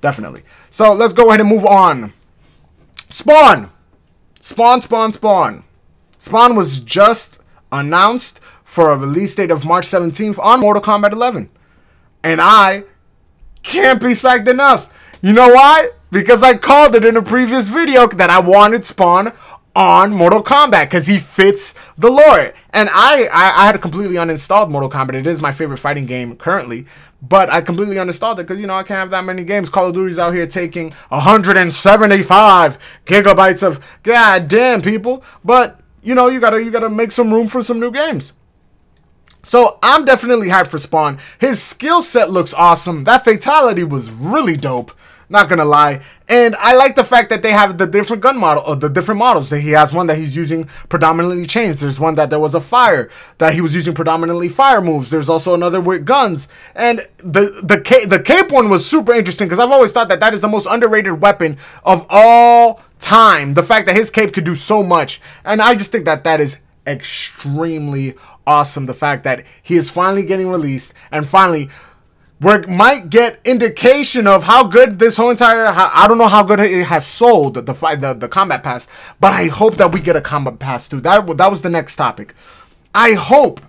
[0.00, 0.42] Definitely.
[0.70, 2.12] So let's go ahead and move on.
[3.10, 3.70] Spawn.
[4.44, 5.64] Spawn, Spawn, Spawn.
[6.18, 7.38] Spawn was just
[7.72, 11.48] announced for a release date of March 17th on Mortal Kombat 11.
[12.22, 12.84] And I
[13.62, 14.90] can't be psyched enough.
[15.22, 15.90] You know why?
[16.14, 19.32] because I called it in a previous video that I wanted Spawn
[19.74, 22.54] on Mortal Kombat because he fits the lore.
[22.70, 25.14] And I, I, I had completely uninstalled Mortal Kombat.
[25.14, 26.86] It is my favorite fighting game currently,
[27.28, 29.70] but I completely uninstalled it because you know I can't have that many games.
[29.70, 36.40] Call of Duty's out here taking 175 gigabytes of goddamn people, but you know you
[36.40, 38.32] gotta you gotta make some room for some new games.
[39.44, 41.18] So I'm definitely hyped for Spawn.
[41.38, 43.04] His skill set looks awesome.
[43.04, 44.92] That fatality was really dope.
[45.34, 48.62] Not gonna lie, and I like the fact that they have the different gun model,
[48.62, 49.50] or uh, the different models.
[49.50, 51.80] That he has one that he's using predominantly chains.
[51.80, 55.10] There's one that there was a fire that he was using predominantly fire moves.
[55.10, 59.48] There's also another with guns, and the the cape the cape one was super interesting
[59.48, 63.54] because I've always thought that that is the most underrated weapon of all time.
[63.54, 66.40] The fact that his cape could do so much, and I just think that that
[66.40, 68.14] is extremely
[68.46, 68.86] awesome.
[68.86, 71.70] The fact that he is finally getting released and finally
[72.44, 76.60] we might get indication of how good this whole entire I don't know how good
[76.60, 78.86] it has sold the fight the, the combat pass,
[79.18, 81.00] but I hope that we get a combat pass too.
[81.00, 82.34] That that was the next topic.
[82.94, 83.60] I hope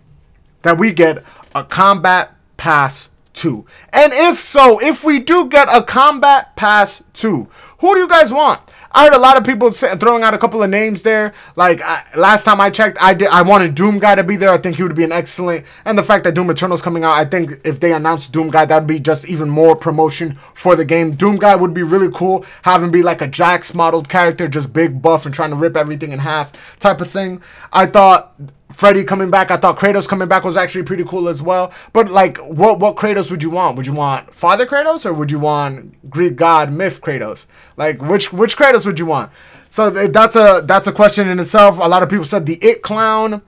[0.61, 1.23] that we get
[1.53, 3.65] a combat pass 2.
[3.93, 7.47] And if so, if we do get a combat pass 2,
[7.80, 8.61] who do you guys want?
[8.95, 11.33] I heard a lot of people throwing out a couple of names there.
[11.57, 13.27] Like I, last time I checked, I did.
[13.27, 14.49] I wanted Doom Guy to be there.
[14.49, 15.65] I think he would be an excellent.
[15.83, 18.63] And the fact that Doom Eternal's coming out, I think if they announce Doom Guy,
[18.63, 21.15] that'd be just even more promotion for the game.
[21.15, 22.45] Doom Guy would be really cool.
[22.61, 26.13] Having be like a Jax modeled character, just big buff and trying to rip everything
[26.13, 27.41] in half type of thing.
[27.73, 28.33] I thought
[28.76, 29.51] Freddy coming back.
[29.51, 31.71] I thought Kratos coming back was actually pretty cool as well.
[31.93, 33.78] But like, what what Kratos would you want?
[33.78, 37.45] Would you want Father Kratos or would you want Greek god myth Kratos?
[37.78, 39.32] Like, which which Kratos would you want?
[39.69, 41.80] So that's a that's a question in itself.
[41.80, 43.41] A lot of people said the It Clown.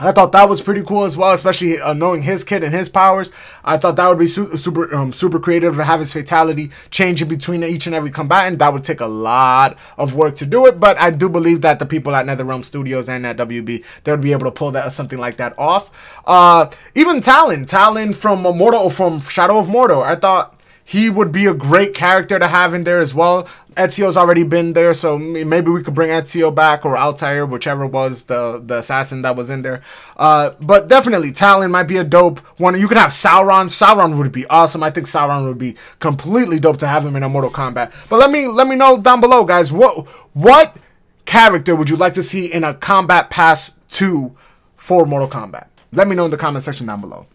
[0.00, 2.88] I thought that was pretty cool as well, especially uh, knowing his kid and his
[2.88, 3.30] powers.
[3.62, 7.20] I thought that would be su- super um, super creative to have his fatality change
[7.20, 8.58] in between each and every combatant.
[8.60, 11.78] That would take a lot of work to do it, but I do believe that
[11.78, 14.92] the people at NetherRealm Studios and at WB they would be able to pull that
[14.92, 15.90] something like that off.
[16.26, 20.59] Uh, even Talon, Talon from Mortal from Shadow of Mordor, I thought
[20.90, 23.46] he would be a great character to have in there as well.
[23.76, 28.24] Ezio's already been there, so maybe we could bring Ezio back or Altair, whichever was
[28.24, 29.82] the the assassin that was in there.
[30.16, 32.76] Uh, but definitely, Talon might be a dope one.
[32.76, 33.66] You could have Sauron.
[33.66, 34.82] Sauron would be awesome.
[34.82, 37.92] I think Sauron would be completely dope to have him in a Mortal Kombat.
[38.08, 39.70] But let me let me know down below, guys.
[39.70, 40.76] What what
[41.24, 44.36] character would you like to see in a Combat Pass 2
[44.74, 45.68] for Mortal Kombat?
[45.92, 47.26] Let me know in the comment section down below.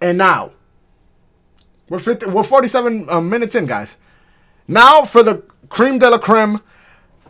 [0.00, 0.52] And now
[1.94, 3.98] we're 50, we're 47 uh, minutes in, guys.
[4.66, 6.60] Now for the cream de la creme,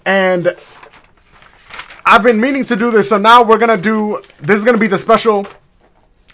[0.06, 0.56] and
[2.06, 4.22] I've been meaning to do this, so now we're gonna do.
[4.40, 5.46] This is gonna be the special.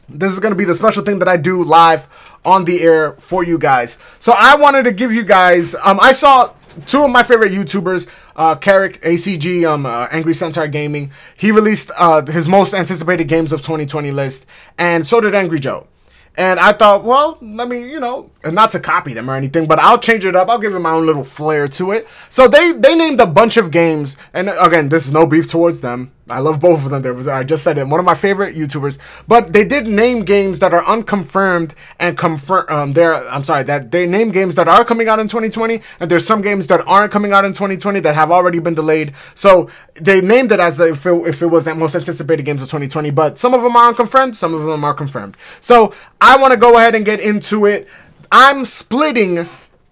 [0.09, 2.07] This is gonna be the special thing that I do live
[2.45, 3.99] on the air for you guys.
[4.21, 5.75] So I wanted to give you guys.
[5.75, 6.53] Um, I saw
[6.87, 11.11] two of my favorite YouTubers, uh, Karak, ACG, um, uh, Angry Centaur Gaming.
[11.37, 14.47] He released uh, his most anticipated games of 2020 list,
[14.79, 15.89] and so did Angry Joe.
[16.37, 19.67] And I thought, well, let me, you know, and not to copy them or anything,
[19.67, 20.49] but I'll change it up.
[20.49, 22.09] I'll give it my own little flair to it.
[22.29, 25.81] So they they named a bunch of games, and again, this is no beef towards
[25.81, 26.13] them.
[26.31, 27.03] I love both of them.
[27.03, 27.87] There was I just said it.
[27.87, 32.67] One of my favorite YouTubers, but they did name games that are unconfirmed and confirm.
[32.69, 33.15] Um, there.
[33.15, 36.43] I'm sorry that they name games that are coming out in 2020, and there's some
[36.43, 39.13] games that aren't coming out in 2020 that have already been delayed.
[39.35, 42.63] So they named it as the, if it, if it was the most anticipated games
[42.63, 43.11] of 2020.
[43.11, 45.37] But some of them are unconfirmed, some of them are confirmed.
[45.61, 47.89] So I want to go ahead and get into it.
[48.33, 49.45] I'm splitting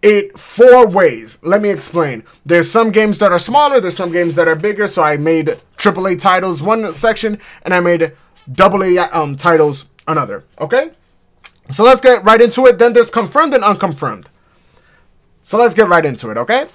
[0.02, 1.38] it four ways.
[1.42, 2.24] Let me explain.
[2.44, 4.86] There's some games that are smaller, there's some games that are bigger.
[4.86, 8.12] So I made AAA titles one section, and I made
[8.58, 10.44] AA um, titles another.
[10.60, 10.90] Okay?
[11.70, 12.78] So let's get right into it.
[12.78, 14.28] Then there's confirmed and unconfirmed.
[15.42, 16.66] So let's get right into it, okay?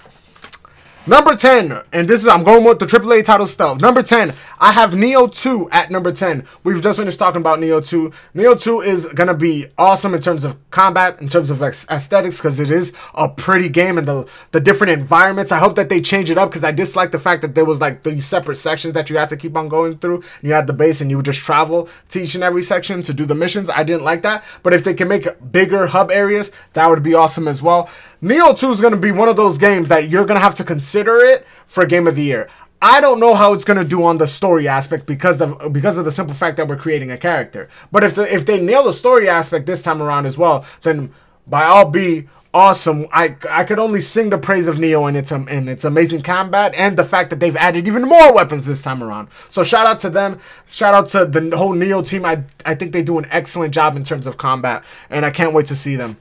[1.06, 3.82] Number 10, and this is, I'm going with the AAA title stuff.
[3.82, 6.48] Number 10, I have Nioh 2 at number 10.
[6.64, 8.14] We've just finished talking about Nioh 2.
[8.34, 12.38] Nioh 2 is going to be awesome in terms of combat, in terms of aesthetics,
[12.38, 15.52] because it is a pretty game and the, the different environments.
[15.52, 17.82] I hope that they change it up because I dislike the fact that there was
[17.82, 20.24] like these separate sections that you had to keep on going through.
[20.42, 23.14] You had the base and you would just travel to each and every section to
[23.14, 23.70] do the missions.
[23.70, 24.46] I didn't like that.
[24.64, 27.90] But if they can make bigger hub areas, that would be awesome as well.
[28.24, 30.56] Nioh 2 is going to be one of those games that you're going to have
[30.56, 32.50] to consider it for Game of the Year.
[32.82, 36.04] I don't know how it's gonna do on the story aspect because of because of
[36.04, 37.70] the simple fact that we're creating a character.
[37.94, 41.14] But if the, if they nail the story aspect this time around as well, then
[41.48, 43.08] by all be awesome.
[43.14, 46.24] I I could only sing the praise of Nioh and its um, and its amazing
[46.24, 49.30] combat and the fact that they've added even more weapons this time around.
[49.48, 50.42] So shout out to them.
[50.68, 52.26] Shout out to the whole Nioh team.
[52.26, 55.54] I I think they do an excellent job in terms of combat, and I can't
[55.54, 56.18] wait to see them.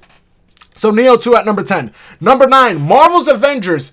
[0.75, 1.93] So Nioh 2 at number 10.
[2.21, 3.93] Number 9, Marvel's Avengers.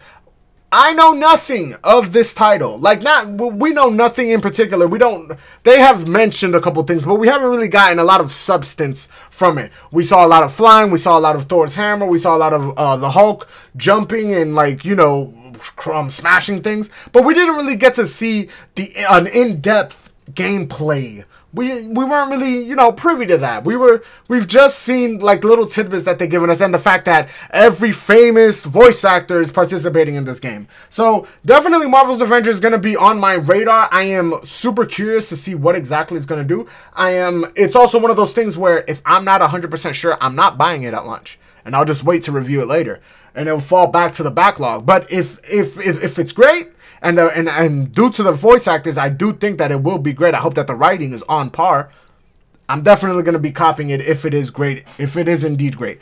[0.71, 2.77] I know nothing of this title.
[2.77, 4.87] Like not we know nothing in particular.
[4.87, 5.31] We don't
[5.63, 9.07] they have mentioned a couple things, but we haven't really gotten a lot of substance
[9.31, 9.71] from it.
[9.91, 12.35] We saw a lot of flying, we saw a lot of Thor's hammer, we saw
[12.35, 15.33] a lot of uh, the Hulk jumping and like, you know,
[15.91, 21.87] um, smashing things, but we didn't really get to see the an in-depth gameplay we
[21.87, 23.63] we weren't really you know privy to that.
[23.63, 27.05] We were we've just seen like little tidbits that they're giving us and the fact
[27.05, 30.67] that every famous voice actor is participating in this game.
[30.89, 33.89] So definitely marvel's avengers is to be on my radar.
[33.91, 36.67] I am super curious to see what exactly it's to do.
[36.93, 40.35] I am it's also one of those things where if i'm not 100% sure i'm
[40.35, 43.01] not buying it at lunch, and i'll just wait to review it later.
[43.33, 44.85] And it'll fall back to the backlog.
[44.85, 46.71] But if if if, if it's great
[47.01, 49.97] and the and and due to the voice actors, I do think that it will
[49.97, 50.33] be great.
[50.33, 51.91] I hope that the writing is on par.
[52.67, 56.01] I'm definitely gonna be copying it if it is great, if it is indeed great.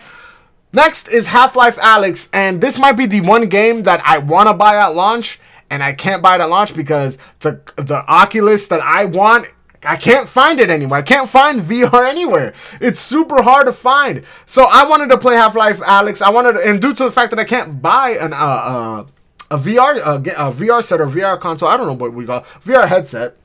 [0.74, 4.76] Next is Half-Life Alyx, and this might be the one game that I wanna buy
[4.76, 5.40] at launch,
[5.70, 9.48] and I can't buy it at launch because the the Oculus that I want
[9.84, 11.00] I can't find it anywhere.
[11.00, 12.54] I can't find VR anywhere.
[12.82, 14.24] It's super hard to find.
[14.46, 16.22] So I wanted to play Half Life Alyx.
[16.22, 19.06] I wanted, to, and due to the fact that I can't buy an uh, uh
[19.50, 21.70] a VR a, a VR set or VR console.
[21.70, 23.38] I don't know what we got VR headset.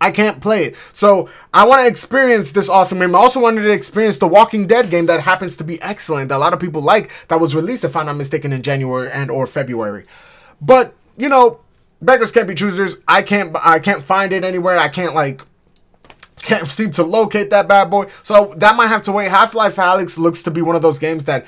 [0.00, 0.76] I can't play it.
[0.92, 3.14] So I want to experience this awesome game.
[3.14, 6.28] I also wanted to experience the Walking Dead game that happens to be excellent.
[6.28, 9.10] That a lot of people like that was released, if I'm not mistaken, in January
[9.10, 10.06] and or February.
[10.60, 11.60] But you know,
[12.02, 12.98] beggars can't be choosers.
[13.08, 13.56] I can't.
[13.62, 14.78] I can't find it anywhere.
[14.78, 15.42] I can't like.
[16.42, 18.08] Can't seem to locate that bad boy.
[18.22, 19.30] So that might have to wait.
[19.30, 21.46] Half Life Alyx looks to be one of those games that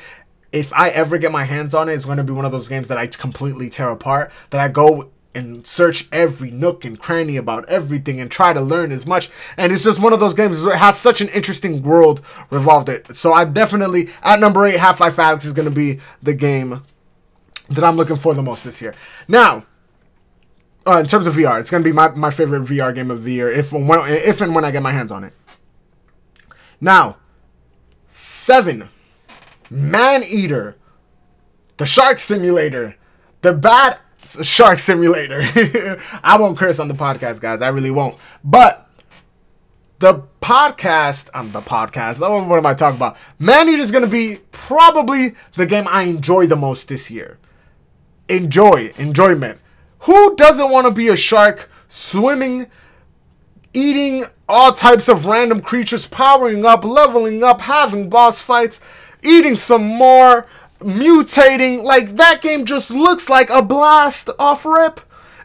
[0.52, 2.68] if I ever get my hands on it, it's going to be one of those
[2.68, 4.32] games that I completely tear apart.
[4.50, 8.90] That I go and search every nook and cranny about everything and try to learn
[8.90, 9.30] as much.
[9.56, 10.64] And it's just one of those games.
[10.64, 13.14] It has such an interesting world revolved it.
[13.14, 16.82] So I definitely at number eight, Half Life Alyx is going to be the game
[17.68, 18.94] that I'm looking for the most this year.
[19.26, 19.64] Now.
[20.86, 23.34] Uh, in terms of VR, it's gonna be my, my favorite VR game of the
[23.34, 25.34] year if when, if and when I get my hands on it.
[26.80, 27.18] Now,
[28.08, 28.88] seven
[29.70, 30.76] Maneater,
[31.76, 32.96] the Shark Simulator,
[33.42, 33.98] the Bad
[34.42, 35.40] Shark Simulator.
[36.22, 37.62] I won't curse on the podcast, guys.
[37.62, 38.16] I really won't.
[38.44, 38.88] But
[39.98, 42.20] the podcast, I'm um, the podcast.
[42.22, 43.16] Oh, what am I talking about?
[43.38, 47.38] Man Eater is going to be probably the game I enjoy the most this year.
[48.28, 49.58] Enjoy, enjoyment.
[50.00, 52.70] Who doesn't want to be a shark swimming,
[53.72, 58.80] eating all types of random creatures, powering up, leveling up, having boss fights?
[59.22, 60.46] Eating some more,
[60.80, 61.82] mutating.
[61.82, 65.00] Like that game just looks like a blast off rip.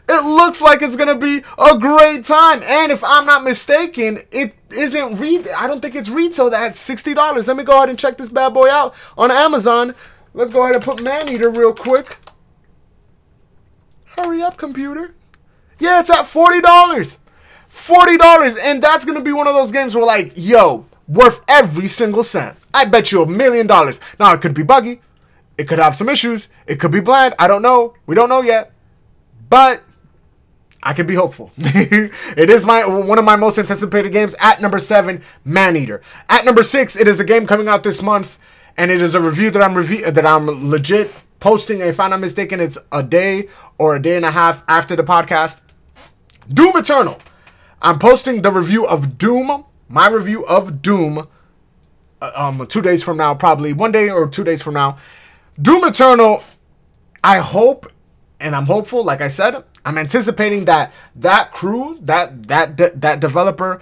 [0.06, 2.62] It looks like it's gonna be a great time.
[2.62, 7.46] And if I'm not mistaken, it isn't re I don't think it's retailed at $60.
[7.46, 9.94] Let me go ahead and check this bad boy out on Amazon.
[10.34, 12.18] Let's go ahead and put Man Eater real quick.
[14.18, 15.14] Hurry up, computer.
[15.78, 16.60] Yeah, it's at $40.
[17.70, 18.58] $40.
[18.62, 22.56] And that's gonna be one of those games where like, yo, worth every single cent.
[22.72, 24.00] I bet you a million dollars.
[24.18, 25.00] Now, it could be buggy.
[25.56, 26.48] It could have some issues.
[26.66, 27.34] It could be bland.
[27.38, 27.94] I don't know.
[28.06, 28.72] We don't know yet.
[29.48, 29.82] But
[30.82, 31.50] I can be hopeful.
[31.56, 36.02] it is my one of my most anticipated games at number seven, Maneater.
[36.28, 38.38] At number six, it is a game coming out this month,
[38.76, 41.80] and it is a review that I'm review that I'm legit posting.
[41.80, 43.48] If I'm not mistaken, it's a day
[43.78, 45.62] or a day and a half after the podcast.
[46.52, 47.18] Doom Eternal.
[47.80, 51.28] I'm posting the review of Doom my review of Doom
[52.20, 54.98] uh, um two days from now, probably one day or two days from now.
[55.60, 56.42] Doom Eternal,
[57.22, 57.90] I hope
[58.40, 63.20] and I'm hopeful, like I said, I'm anticipating that that crew, that that de- that
[63.20, 63.80] developer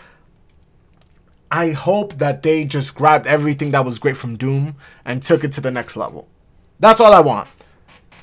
[1.52, 4.74] I hope that they just grabbed everything that was great from Doom
[5.04, 6.26] and took it to the next level.
[6.80, 7.46] That's all I want.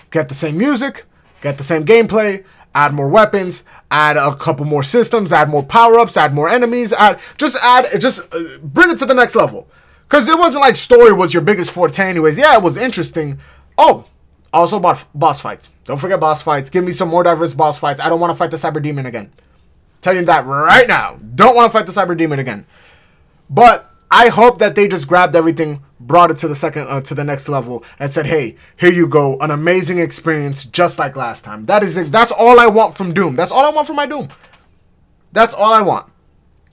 [0.10, 1.06] Get the same music,
[1.40, 2.44] get the same gameplay,
[2.76, 7.20] add more weapons, add a couple more systems, add more power-ups, add more enemies, add
[7.38, 9.68] just add just uh, bring it to the next level.
[10.08, 12.38] Cuz it wasn't like story was your biggest forte anyways.
[12.38, 13.40] Yeah, it was interesting.
[13.78, 14.06] Oh,
[14.52, 15.72] also about boss fights.
[15.86, 16.70] Don't forget boss fights.
[16.70, 18.00] Give me some more diverse boss fights.
[18.02, 19.32] I don't want to fight the Cyber Demon again.
[20.02, 21.20] Tell you that right now.
[21.36, 22.66] Don't want to fight the Cyber Demon again.
[23.50, 27.14] But I hope that they just grabbed everything brought it to the second uh, to
[27.14, 31.44] the next level and said hey here you go an amazing experience just like last
[31.44, 31.66] time.
[31.66, 32.12] That is it.
[32.12, 33.36] That's all i want from doom.
[33.36, 34.30] That's all i want from my doom.
[35.32, 36.10] That's all i want.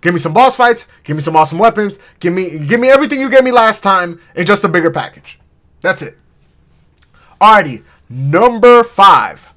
[0.01, 0.87] Give me some boss fights.
[1.05, 1.99] Give me some awesome weapons.
[2.21, 5.39] Give me give me everything you gave me last time in just a bigger package.
[5.81, 6.17] That's it.
[7.41, 7.83] Alrighty.
[8.09, 9.49] Number five.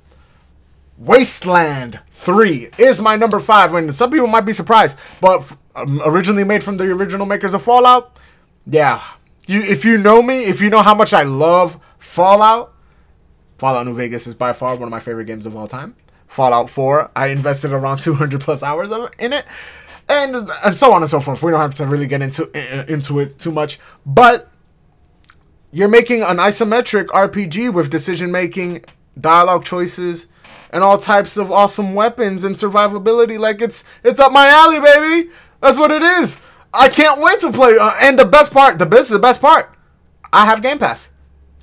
[0.97, 6.43] Wasteland 3 is my number five and some people might be surprised but um, originally
[6.43, 8.17] made from the original makers of fallout
[8.65, 9.01] yeah
[9.49, 12.71] You, if you know me, if you know how much I love Fallout,
[13.57, 15.95] Fallout New Vegas is by far one of my favorite games of all time.
[16.27, 19.45] Fallout 4, I invested around 200 plus hours of, in it,
[20.07, 21.41] and and so on and so forth.
[21.41, 22.43] We don't have to really get into
[22.93, 24.51] into it too much, but
[25.71, 28.85] you're making an isometric RPG with decision making,
[29.19, 30.27] dialogue choices,
[30.71, 33.39] and all types of awesome weapons and survivability.
[33.39, 35.29] Like it's it's up my alley, baby.
[35.61, 36.39] That's what it is.
[36.73, 37.77] I can't wait to play.
[37.77, 39.75] Uh, and the best part, the best, the best part,
[40.31, 41.11] I have Game Pass.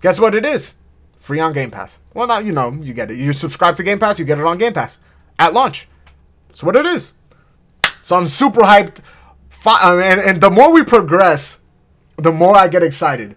[0.00, 0.74] Guess what it is?
[1.14, 2.00] Free on Game Pass.
[2.14, 3.18] Well, now you know you get it.
[3.18, 4.98] You subscribe to Game Pass, you get it on Game Pass
[5.38, 5.88] at launch.
[6.48, 7.12] That's what it is.
[8.02, 8.98] So I'm super hyped.
[9.66, 11.60] and, and the more we progress,
[12.16, 13.36] the more I get excited.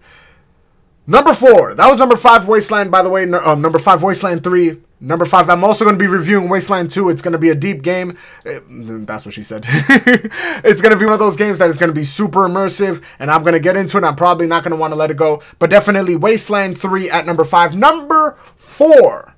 [1.06, 1.74] Number four.
[1.74, 3.22] That was number five, Wasteland, by the way.
[3.22, 4.78] Uh, number five, Wasteland 3.
[5.02, 7.08] Number five, I'm also going to be reviewing Wasteland 2.
[7.08, 8.18] It's going to be a deep game.
[8.44, 9.64] It, that's what she said.
[9.68, 13.02] it's going to be one of those games that is going to be super immersive,
[13.18, 14.04] and I'm going to get into it.
[14.04, 17.24] I'm probably not going to want to let it go, but definitely Wasteland 3 at
[17.24, 17.74] number five.
[17.74, 19.34] Number four,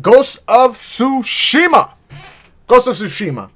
[0.00, 1.94] Ghost of Tsushima.
[2.66, 3.50] Ghost of Tsushima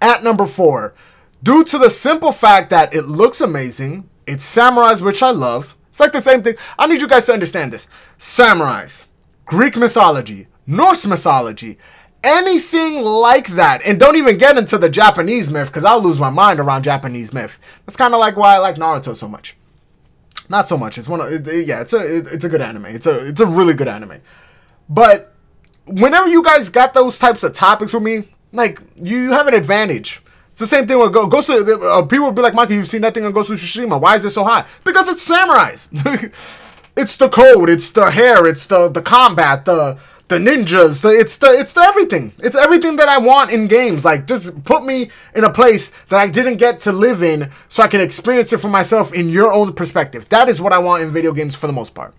[0.00, 0.94] at number four.
[1.42, 5.76] Due to the simple fact that it looks amazing, it's samurais, which I love.
[5.90, 6.56] It's like the same thing.
[6.78, 7.88] I need you guys to understand this.
[8.18, 9.04] Samurais
[9.44, 11.76] Greek mythology, Norse mythology,
[12.22, 13.82] anything like that.
[13.84, 17.32] And don't even get into the Japanese myth because I'll lose my mind around Japanese
[17.32, 17.58] myth.
[17.84, 19.56] That's kind of like why I like Naruto so much.
[20.48, 20.98] Not so much.
[20.98, 21.80] It's one of it, yeah.
[21.80, 22.86] It's a it, it's a good anime.
[22.86, 24.20] It's a it's a really good anime.
[24.88, 25.34] But
[25.86, 30.22] whenever you guys got those types of topics with me, like you have an advantage.
[30.60, 31.48] It's the same thing with Ghost.
[31.48, 33.98] Of, uh, people will be like, Mikey, you've seen nothing on Ghost of Tsushima.
[33.98, 34.66] Why is it so high?
[34.84, 35.88] Because it's samurais.
[36.96, 37.70] It's the code.
[37.70, 38.46] It's the hair.
[38.46, 39.64] It's the the combat.
[39.64, 39.98] The
[40.28, 41.00] the ninjas.
[41.00, 42.34] The it's the it's the everything.
[42.40, 44.04] It's everything that I want in games.
[44.04, 47.82] Like just put me in a place that I didn't get to live in, so
[47.82, 50.28] I can experience it for myself in your own perspective.
[50.28, 52.12] That is what I want in video games for the most part.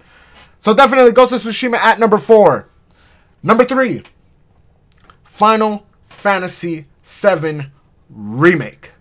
[0.57, 2.69] So definitely Ghost of Tsushima at number four.
[3.43, 4.01] Number three.
[5.25, 7.69] Final Fantasy VII
[8.11, 8.91] Remake.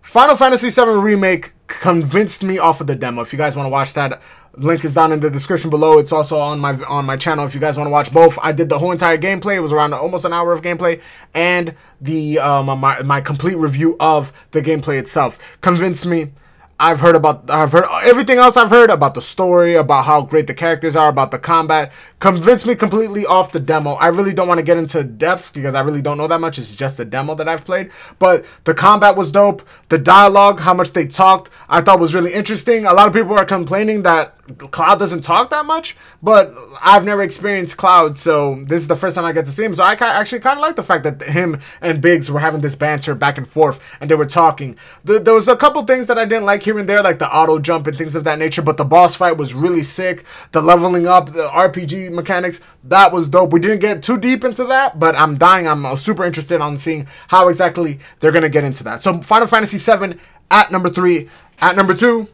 [0.00, 3.20] Final Fantasy VII Remake convinced me off of the demo.
[3.20, 4.22] If you guys want to watch that,
[4.56, 5.98] link is down in the description below.
[5.98, 8.38] It's also on my on my channel if you guys want to watch both.
[8.42, 9.56] I did the whole entire gameplay.
[9.56, 11.02] It was around almost an hour of gameplay
[11.34, 16.32] and the um, my my complete review of the gameplay itself convinced me
[16.80, 20.46] I've heard about I've heard everything else I've heard about the story, about how great
[20.46, 21.92] the characters are, about the combat.
[22.20, 23.94] Convinced me completely off the demo.
[23.94, 26.56] I really don't want to get into depth because I really don't know that much.
[26.56, 27.90] It's just a demo that I've played.
[28.20, 29.66] But the combat was dope.
[29.88, 32.86] The dialogue, how much they talked, I thought was really interesting.
[32.86, 34.37] A lot of people are complaining that
[34.70, 39.14] Cloud doesn't talk that much, but I've never experienced Cloud, so this is the first
[39.14, 39.74] time I get to see him.
[39.74, 42.74] So I actually kind of like the fact that him and Biggs were having this
[42.74, 44.76] banter back and forth, and they were talking.
[45.04, 47.32] The, there was a couple things that I didn't like here and there, like the
[47.34, 50.24] auto jump and things of that nature, but the boss fight was really sick.
[50.52, 53.52] The leveling up, the RPG mechanics, that was dope.
[53.52, 55.68] We didn't get too deep into that, but I'm dying.
[55.68, 59.02] I'm uh, super interested on seeing how exactly they're gonna get into that.
[59.02, 60.18] So Final Fantasy VII
[60.50, 61.28] at number three.
[61.60, 62.28] At number two,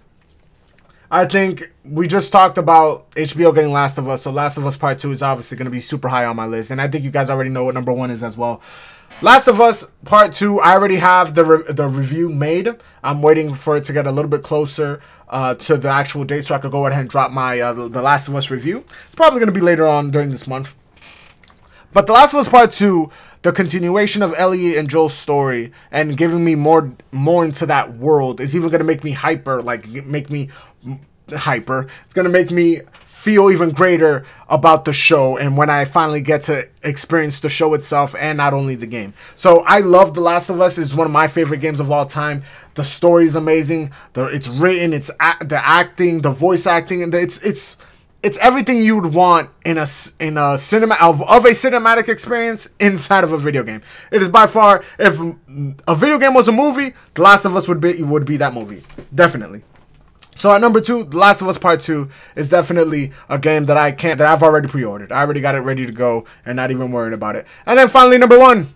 [1.15, 4.77] I think we just talked about HBO getting Last of Us, so Last of Us
[4.77, 7.05] Part 2 is obviously going to be super high on my list, and I think
[7.05, 8.61] you guys already know what number one is as well.
[9.23, 12.69] Last of Us Part 2, I already have the, re- the review made.
[13.05, 16.47] I'm waiting for it to get a little bit closer uh, to the actual date
[16.47, 18.79] so I could go ahead and drop my uh, The Last of Us review.
[19.07, 20.75] It's probably going to be later on during this month.
[21.93, 23.09] But The Last of Us Part 2,
[23.43, 28.41] the continuation of Ellie and Joel's story and giving me more more into that world
[28.41, 30.49] is even going to make me hyper, like make me
[31.31, 31.87] hyper.
[32.05, 32.81] It's gonna make me
[33.25, 37.73] feel even greater about the show and when I finally get to experience the show
[37.73, 39.15] itself and not only the game.
[39.35, 40.77] So I love The Last of Us.
[40.77, 42.43] It's one of my favorite games of all time.
[42.75, 43.93] The story is amazing.
[44.13, 47.79] The, it's written, it's the acting, the voice acting, and it's it's
[48.23, 49.87] it's everything you would want in a
[50.21, 53.81] in a cinema of, of a cinematic experience inside of a video game.
[54.11, 55.19] It is by far if
[55.89, 58.53] a video game was a movie, The Last of Us would be would be that
[58.53, 58.83] movie.
[59.15, 59.63] Definitely.
[60.35, 63.77] So at number two, The Last of Us Part Two is definitely a game that
[63.77, 65.13] I can't that I've already pre-ordered.
[65.13, 67.47] I already got it ready to go and not even worrying about it.
[67.67, 68.75] And then finally, number one.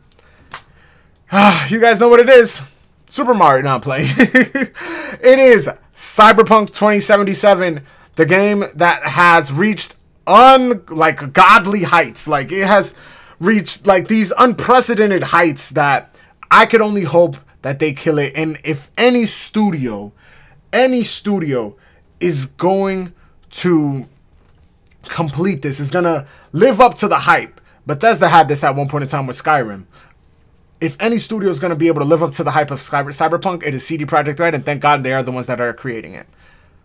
[1.69, 2.61] you guys know what it is.
[3.11, 4.09] Super Mario not playing.
[4.19, 7.83] it is Cyberpunk 2077,
[8.17, 9.95] the game that has reached
[10.27, 12.29] un like godly heights.
[12.29, 12.95] Like it has
[13.41, 16.15] reached like these unprecedented heights that
[16.51, 18.33] I could only hope that they kill it.
[18.37, 20.13] And if any studio
[20.73, 21.77] any studio
[22.21, 23.13] is going
[23.51, 24.07] to
[25.05, 27.61] complete this, is gonna live up to the hype.
[27.87, 29.85] Bethesda had this at one point in time with Skyrim.
[30.81, 32.79] if any studio is going to be able to live up to the hype of
[32.79, 35.61] Cyber- Cyberpunk, it is CD Projekt Red, and thank God they are the ones that
[35.61, 36.27] are creating it.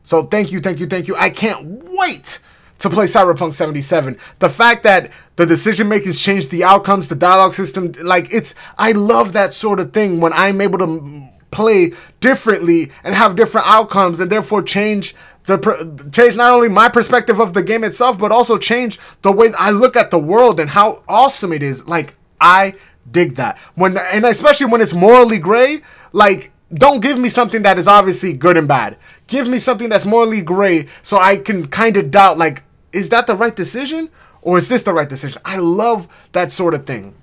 [0.02, 1.16] So thank you, thank you, thank you.
[1.16, 2.40] I can't wait
[2.80, 4.18] to play Cyberpunk 77.
[4.40, 8.94] The fact that the decision makers changed the outcomes, the dialogue system, like it's, I
[8.94, 14.20] love that sort of thing when I'm able to play differently and have different outcomes
[14.20, 18.58] and therefore change the change not only my perspective of the game itself but also
[18.58, 21.88] change the way I look at the world and how awesome it is.
[21.88, 22.76] Like I
[23.10, 23.58] dig that.
[23.76, 25.82] When and especially when it's morally gray
[26.12, 28.98] like don't give me something that is obviously good and bad.
[29.28, 33.28] Give me something that's morally gray so I can kind of doubt like is that
[33.28, 34.10] the right decision
[34.42, 35.42] or is this the right decision?
[35.46, 37.16] I love that sort of thing.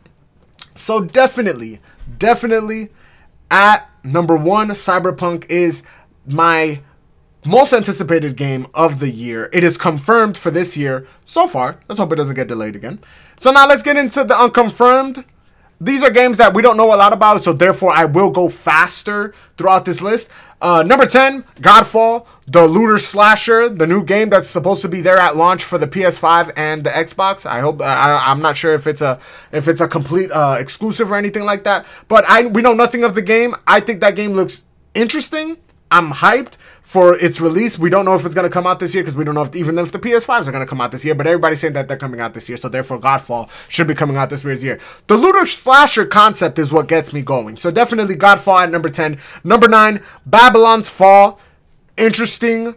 [0.74, 1.80] So definitely
[2.18, 2.90] definitely
[3.50, 5.82] at number 1 Cyberpunk is
[6.26, 6.80] my
[7.44, 9.48] most anticipated game of the year.
[9.52, 11.80] It is confirmed for this year so far.
[11.88, 13.00] Let's hope it doesn't get delayed again.
[13.38, 15.24] So now let's get into the unconfirmed.
[15.80, 18.50] These are games that we don't know a lot about, so therefore I will go
[18.50, 20.28] faster throughout this list.
[20.60, 25.16] Uh, number 10, Godfall, the looter slasher, the new game that's supposed to be there
[25.16, 27.46] at launch for the PS5 and the Xbox.
[27.46, 29.18] I hope I, am not sure if it's a
[29.52, 33.04] if it's a complete uh, exclusive or anything like that, but I we know nothing
[33.04, 33.56] of the game.
[33.66, 35.56] I think that game looks interesting.
[35.90, 37.78] I'm hyped for its release.
[37.78, 39.54] We don't know if it's to come out this year because we don't know if
[39.54, 41.14] even if the PS5s are to come out this year.
[41.14, 44.16] But everybody's saying that they're coming out this year, so therefore Godfall should be coming
[44.16, 44.80] out this year's year.
[45.06, 47.56] The looter slasher concept is what gets me going.
[47.56, 49.18] So definitely Godfall at number ten.
[49.44, 51.38] Number nine, Babylon's Fall.
[51.96, 52.74] Interesting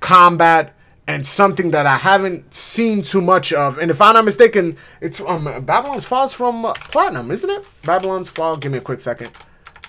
[0.00, 0.74] combat
[1.06, 3.78] and something that I haven't seen too much of.
[3.78, 7.64] And if I'm not mistaken, it's um Babylon's Fall from Platinum, isn't it?
[7.82, 8.56] Babylon's Fall.
[8.56, 9.30] Give me a quick second.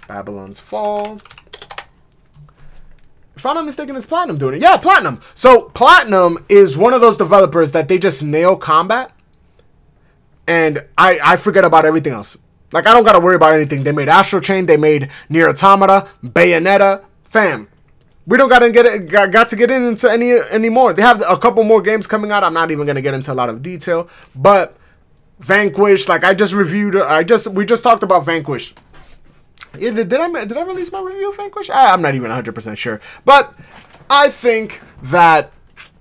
[0.07, 1.19] Babylon's Fall.
[3.37, 4.61] If I'm not mistaken, it's Platinum doing it.
[4.61, 5.21] Yeah, Platinum.
[5.35, 9.11] So Platinum is one of those developers that they just nail combat,
[10.47, 12.37] and I I forget about everything else.
[12.73, 13.83] Like I don't gotta worry about anything.
[13.83, 17.67] They made Astral Chain, they made Nier Automata, Bayonetta, fam.
[18.25, 20.93] We don't gotta get got to get into any anymore.
[20.93, 22.43] They have a couple more games coming out.
[22.43, 24.75] I'm not even gonna get into a lot of detail, but
[25.39, 28.73] Vanquish, like I just reviewed, I just we just talked about Vanquish
[29.77, 31.69] yeah, did I did I release my review of Vanquish?
[31.69, 33.53] I, am not even 100 percent sure, but
[34.09, 35.51] I think that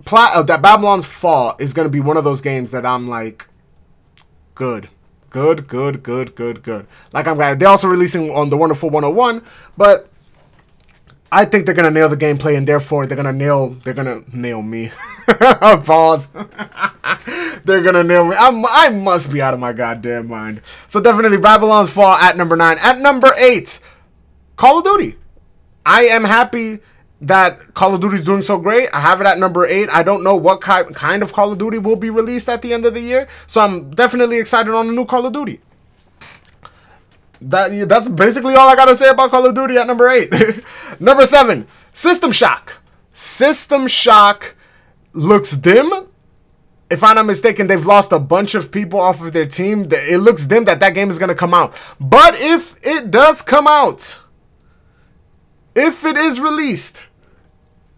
[0.04, 3.08] Pla- uh, that Babylon's Fall is going to be one of those games that I'm
[3.08, 3.48] like,
[4.54, 4.88] good,
[5.30, 6.86] good, good, good, good, good.
[7.12, 9.42] Like I'm glad they're also releasing on the Wonderful 101,
[9.76, 10.08] but
[11.31, 13.70] I think they're gonna nail the gameplay, and therefore they're gonna nail.
[13.83, 14.93] They're gonna nail me.
[15.27, 16.29] Pause.
[17.64, 18.37] they're gonna nail me.
[18.37, 20.62] I'm, I must be out of my goddamn mind.
[20.89, 22.79] So definitely Babylon's Fall at number nine.
[22.79, 23.81] At number eight,
[24.57, 25.16] Call of Duty.
[25.85, 26.79] I am happy
[27.20, 28.89] that Call of Duty is doing so great.
[28.93, 29.89] I have it at number eight.
[29.91, 32.72] I don't know what kind kind of Call of Duty will be released at the
[32.72, 35.61] end of the year, so I'm definitely excited on the new Call of Duty
[37.41, 40.30] that that's basically all I gotta say about Call of Duty at number eight.
[41.01, 42.78] number seven, System Shock.
[43.12, 44.55] System Shock
[45.12, 45.93] looks dim.
[46.89, 49.89] If I'm not mistaken, they've lost a bunch of people off of their team.
[49.91, 51.80] It looks dim that that game is gonna come out.
[52.01, 54.16] But if it does come out,
[55.74, 57.03] if it is released,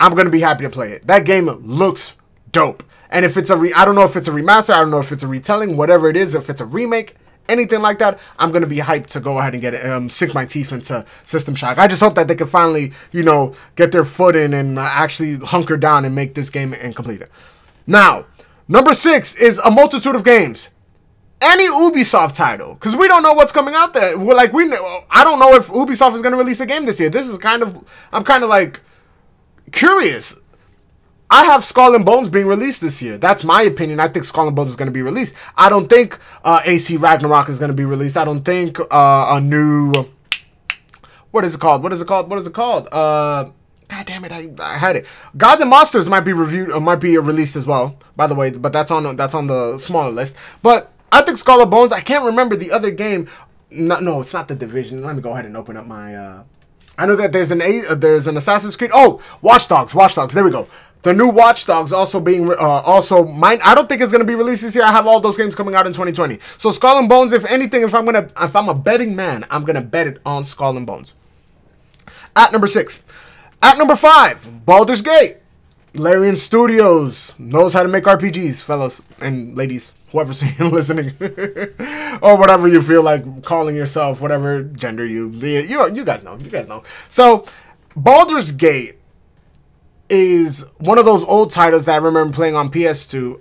[0.00, 1.06] I'm gonna be happy to play it.
[1.06, 2.14] That game looks
[2.52, 2.82] dope.
[3.10, 5.00] And if it's a re, I don't know if it's a remaster, I don't know
[5.00, 7.14] if it's a retelling, whatever it is, if it's a remake,
[7.48, 10.34] anything like that, I'm gonna be hyped to go ahead and get it, um, sink
[10.34, 11.78] my teeth into System Shock.
[11.78, 14.82] I just hope that they can finally, you know, get their foot in and uh,
[14.82, 17.30] actually hunker down and make this game and complete it.
[17.86, 18.26] Now,
[18.66, 20.68] number six is a multitude of games.
[21.40, 24.18] Any Ubisoft title, because we don't know what's coming out there.
[24.18, 26.98] We're like we, know, I don't know if Ubisoft is gonna release a game this
[26.98, 27.10] year.
[27.10, 28.80] This is kind of, I'm kind of like
[29.70, 30.40] curious
[31.30, 33.18] I have Skull and Bones being released this year.
[33.18, 34.00] That's my opinion.
[34.00, 35.34] I think Skull and Bones is going to be released.
[35.56, 38.16] I don't think uh, AC Ragnarok is going to be released.
[38.16, 39.92] I don't think uh, a new.
[41.30, 41.82] What is it called?
[41.82, 42.30] What is it called?
[42.30, 42.86] What is it called?
[42.86, 43.50] Uh,
[43.88, 44.32] God damn it!
[44.32, 45.06] I, I had it.
[45.36, 47.96] Gods and Monsters might be reviewed, or might be released as well.
[48.16, 50.34] By the way, but that's on that's on the smaller list.
[50.62, 51.92] But I think Skull and Bones.
[51.92, 53.28] I can't remember the other game.
[53.70, 55.02] No, no, it's not the Division.
[55.02, 56.14] Let me go ahead and open up my.
[56.14, 56.42] Uh,
[56.98, 58.90] I know that there's an a uh, there's an Assassin's Creed.
[58.92, 59.94] Oh, Watch Dogs.
[59.94, 60.34] Watch Dogs.
[60.34, 60.68] There we go.
[61.02, 63.60] The new Watch Dogs also being uh, also mine.
[63.62, 64.84] I don't think it's gonna be released this year.
[64.84, 66.38] I have all those games coming out in 2020.
[66.58, 69.64] So Skull and Bones, if anything, if I'm gonna if I'm a betting man, I'm
[69.64, 71.14] gonna bet it on Skull and Bones.
[72.34, 73.04] At number six,
[73.62, 75.38] at number five, Baldur's Gate.
[75.94, 81.14] Larian Studios knows how to make RPGs, fellas and ladies, whoever's listening,
[82.20, 86.50] or whatever you feel like calling yourself, whatever gender you you you guys know, you
[86.50, 86.82] guys know.
[87.08, 87.46] So,
[87.96, 88.97] Baldur's Gate
[90.08, 93.40] is one of those old titles that I remember playing on PS2.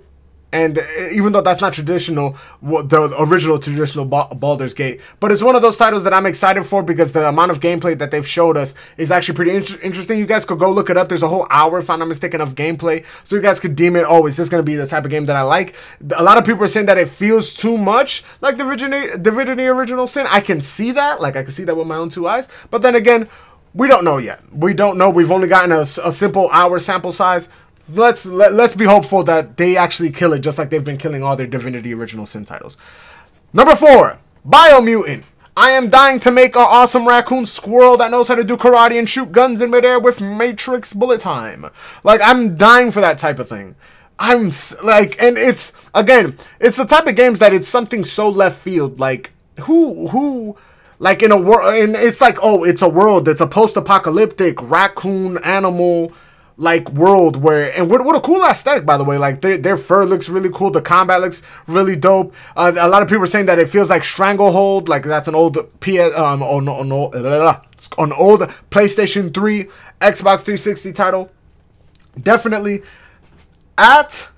[0.50, 5.42] and uh, even though that's not traditional, what the original traditional Baldur's Gate, but it's
[5.42, 8.26] one of those titles that I'm excited for because the amount of gameplay that they've
[8.26, 10.18] showed us is actually pretty inter- interesting.
[10.18, 11.08] You guys could go look it up.
[11.10, 13.94] There's a whole hour, if I'm not mistaken, of gameplay, so you guys could deem
[13.94, 14.06] it.
[14.08, 15.74] Oh, is this going to be the type of game that I like?
[16.16, 19.66] A lot of people are saying that it feels too much like the Divinity, Divinity
[19.66, 20.26] Original Sin.
[20.30, 22.48] I can see that, like I can see that with my own two eyes.
[22.70, 23.28] But then again,
[23.78, 24.42] we don't know yet.
[24.52, 25.08] We don't know.
[25.08, 27.48] We've only gotten a, a simple hour sample size
[27.88, 31.22] let's let, let's be hopeful that they actually kill it just like they've been killing
[31.22, 32.76] all their Divinity Original Sin titles.
[33.52, 35.24] Number four, Biomutant.
[35.56, 38.96] I am dying to make an awesome raccoon squirrel that knows how to do karate
[38.96, 41.68] and shoot guns in midair with Matrix bullet time.
[42.04, 43.74] Like I'm dying for that type of thing.
[44.20, 44.52] I'm
[44.84, 49.00] like, and it's again, it's the type of games that it's something so left field.
[49.00, 50.56] Like who who
[50.98, 55.38] like in a world, and it's like oh, it's a world that's a post-apocalyptic raccoon
[55.38, 56.12] animal
[56.58, 59.16] like world where and what, what a cool aesthetic by the way.
[59.16, 60.70] Like their, their fur looks really cool.
[60.70, 62.34] The combat looks really dope.
[62.56, 64.88] Uh, a lot of people are saying that it feels like stranglehold.
[64.88, 68.40] Like that's an old ps um oh, no, no, an old
[68.70, 69.64] playstation 3
[70.00, 71.30] xbox 360 title.
[72.20, 72.82] Definitely
[73.78, 74.28] at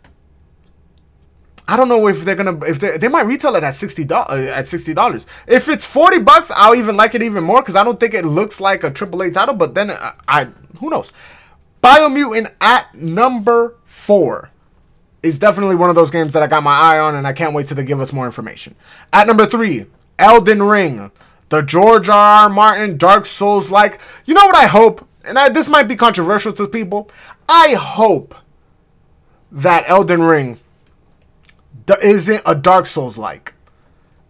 [1.71, 4.49] I don't know if they're gonna if they they might retail it at sixty dollars
[4.49, 5.25] uh, at sixty dollars.
[5.47, 8.25] If it's forty bucks, I'll even like it even more because I don't think it
[8.25, 9.55] looks like a AAA title.
[9.55, 10.45] But then I, I
[10.79, 11.13] who knows.
[11.81, 14.51] Biomutant at number four
[15.23, 17.55] is definitely one of those games that I got my eye on, and I can't
[17.55, 18.75] wait they give us more information.
[19.13, 19.87] At number three,
[20.19, 21.13] Elden Ring,
[21.51, 22.43] the George R.
[22.43, 22.49] R.
[22.49, 24.01] Martin Dark Souls like.
[24.25, 27.13] You know what I hope, and I, this might be controversial to people.
[27.49, 28.35] I hope
[29.53, 30.59] that Elden Ring
[32.03, 33.55] isn't a Dark Souls like.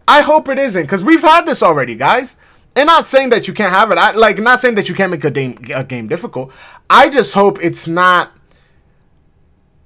[0.07, 2.37] I hope it isn't, because we've had this already, guys.
[2.75, 3.97] And not saying that you can't have it.
[3.97, 6.53] I like not saying that you can't make a game a game difficult.
[6.89, 8.31] I just hope it's not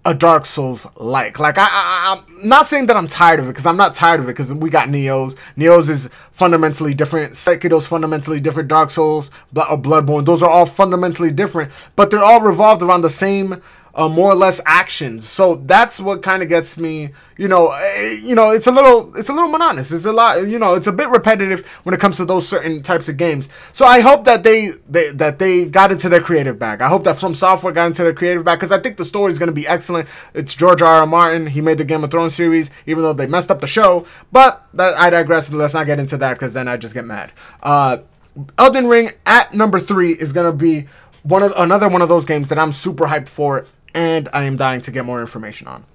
[0.05, 1.39] a Dark Souls like.
[1.39, 4.19] Like I, I am not saying that I'm tired of it because I'm not tired
[4.19, 5.35] of it because we got Nioh's.
[5.57, 7.31] Nioh's is fundamentally different.
[7.33, 8.69] Sekiro's fundamentally different.
[8.69, 13.61] Dark Souls, Bloodborne, those are all fundamentally different, but they're all revolved around the same
[13.95, 15.27] uh, more or less actions.
[15.27, 17.79] So that's what kind of gets me, you know, uh,
[18.21, 19.91] you know, it's a little, it's a little monotonous.
[19.91, 22.83] It's a lot, you know, it's a bit repetitive when it comes to those certain
[22.83, 23.49] types of games.
[23.71, 26.81] So I hope that they, they that they got into their creative bag.
[26.81, 29.31] I hope that From Software got into their creative bag because I think the story
[29.31, 30.09] is going to be excellent.
[30.33, 30.95] It's George R.
[30.95, 31.07] R.
[31.07, 31.47] Martin.
[31.47, 34.05] He made the Game of Thrones series, even though they messed up the show.
[34.31, 35.51] But that, I digress.
[35.51, 37.31] Let's not get into that because then I just get mad.
[37.63, 37.99] Uh,
[38.57, 40.87] Elden Ring at number three is gonna be
[41.23, 43.65] one of another one of those games that I'm super hyped for
[43.95, 45.85] and I am dying to get more information on.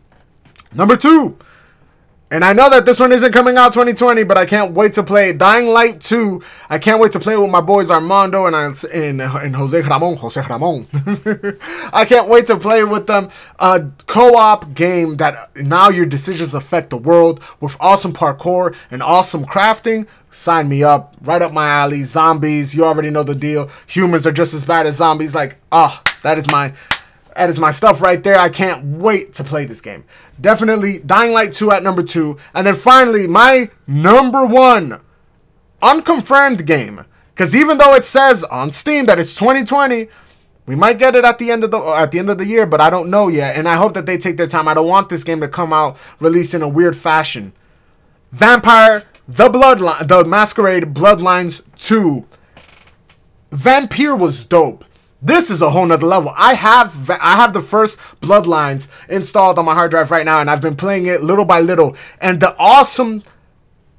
[0.73, 1.39] Number two,
[2.33, 5.03] and I know that this one isn't coming out 2020, but I can't wait to
[5.03, 6.41] play Dying Light 2.
[6.69, 10.17] I can't wait to play with my boys Armando and and, and Jose Ramon.
[10.17, 10.87] Jose Ramon.
[11.93, 13.31] I can't wait to play with them.
[13.59, 19.45] A co-op game that now your decisions affect the world with awesome parkour and awesome
[19.45, 20.07] crafting.
[20.31, 21.17] Sign me up.
[21.23, 22.05] Right up my alley.
[22.05, 22.77] Zombies.
[22.77, 23.69] You already know the deal.
[23.89, 25.35] Humans are just as bad as zombies.
[25.35, 26.75] Like, ah, oh, that is my
[27.41, 28.39] that is my stuff right there.
[28.39, 30.05] I can't wait to play this game.
[30.39, 32.37] Definitely Dying Light 2 at number 2.
[32.53, 35.01] And then finally, my number one
[35.81, 37.07] unconfirmed game.
[37.33, 40.09] Because even though it says on Steam that it's 2020,
[40.67, 42.67] we might get it at the end of the at the end of the year,
[42.67, 43.57] but I don't know yet.
[43.57, 44.69] And I hope that they take their time.
[44.69, 47.55] I don't want this game to come out released in a weird fashion.
[48.33, 52.27] Vampire the Bloodline the Masquerade Bloodlines 2.
[53.51, 54.85] Vampire was dope.
[55.23, 56.33] This is a whole nother level.
[56.37, 60.51] I have I have the first Bloodlines installed on my hard drive right now, and
[60.51, 61.97] I've been playing it little by little.
[62.21, 63.23] And the awesome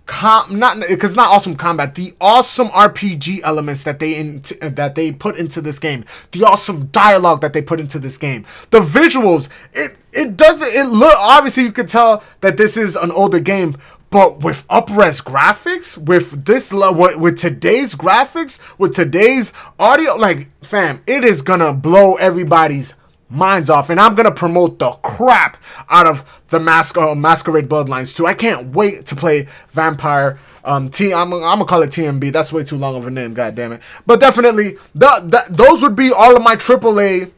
[0.08, 5.12] com not because not awesome combat, the awesome RPG elements that they in, that they
[5.12, 9.48] put into this game, the awesome dialogue that they put into this game, the visuals.
[9.74, 13.78] It it doesn't it look obviously you could tell that this is an older game,
[14.12, 21.02] but with upres graphics, with this level, with today's graphics, with today's audio, like fam,
[21.08, 22.96] it is gonna blow everybody's
[23.30, 25.56] minds off, and I'm gonna promote the crap
[25.90, 28.28] out of the Mas- uh, Masquerade Bloodlines too.
[28.28, 30.38] I can't wait to play Vampire.
[30.66, 31.14] Um, T.
[31.14, 32.34] I'm, I'm gonna call it TMB.
[32.34, 33.34] That's way too long of a name.
[33.34, 33.82] God damn it.
[34.06, 37.32] But definitely, the, the, those would be all of my AAA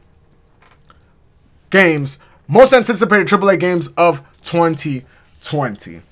[1.70, 2.18] games,
[2.48, 6.02] most anticipated AAA games of 2020.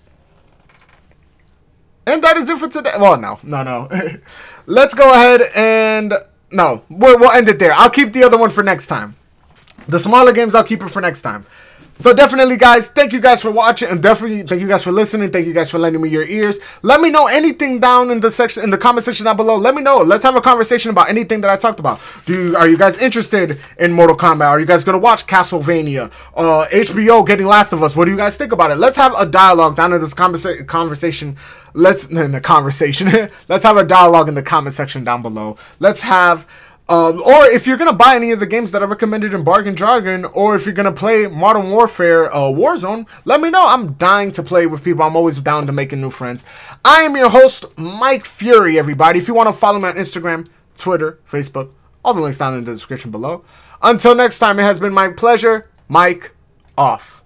[2.07, 2.93] And that is it for today.
[2.99, 3.89] Well, no, no, no.
[4.67, 6.15] Let's go ahead and
[6.51, 7.73] no, we'll, we'll end it there.
[7.73, 9.17] I'll keep the other one for next time.
[9.89, 11.47] The smaller games, I'll keep it for next time.
[12.03, 15.31] So definitely, guys, thank you guys for watching, and definitely thank you guys for listening.
[15.31, 16.59] Thank you guys for lending me your ears.
[16.83, 19.55] Let me know anything down in the section, in the comment section down below.
[19.55, 19.99] Let me know.
[19.99, 22.01] Let's have a conversation about anything that I talked about.
[22.27, 24.49] Do you, are you guys interested in Mortal Kombat?
[24.49, 26.11] Are you guys gonna watch Castlevania?
[26.35, 27.95] Uh, HBO getting Last of Us.
[27.95, 28.79] What do you guys think about it?
[28.79, 31.37] Let's have a dialogue down in this conversa- conversation.
[31.73, 33.31] Let's in the conversation.
[33.49, 35.57] Let's have a dialogue in the comment section down below.
[35.79, 36.49] Let's have
[36.89, 39.77] um, or if you're gonna buy any of the games that I recommended in Bargain
[39.77, 43.67] Jargon, or if you're gonna play Modern Warfare uh, Warzone, let me know.
[43.67, 45.03] I'm dying to play with people.
[45.03, 46.45] I'm always down to making new friends.
[46.85, 48.79] I am your host, Mike Fury.
[48.79, 51.71] Everybody, if you want to follow me on Instagram, Twitter, Facebook,
[52.05, 53.45] all the links down in the description below.
[53.81, 55.71] Until next time, it has been my pleasure.
[55.89, 56.35] Mike
[56.77, 57.22] off.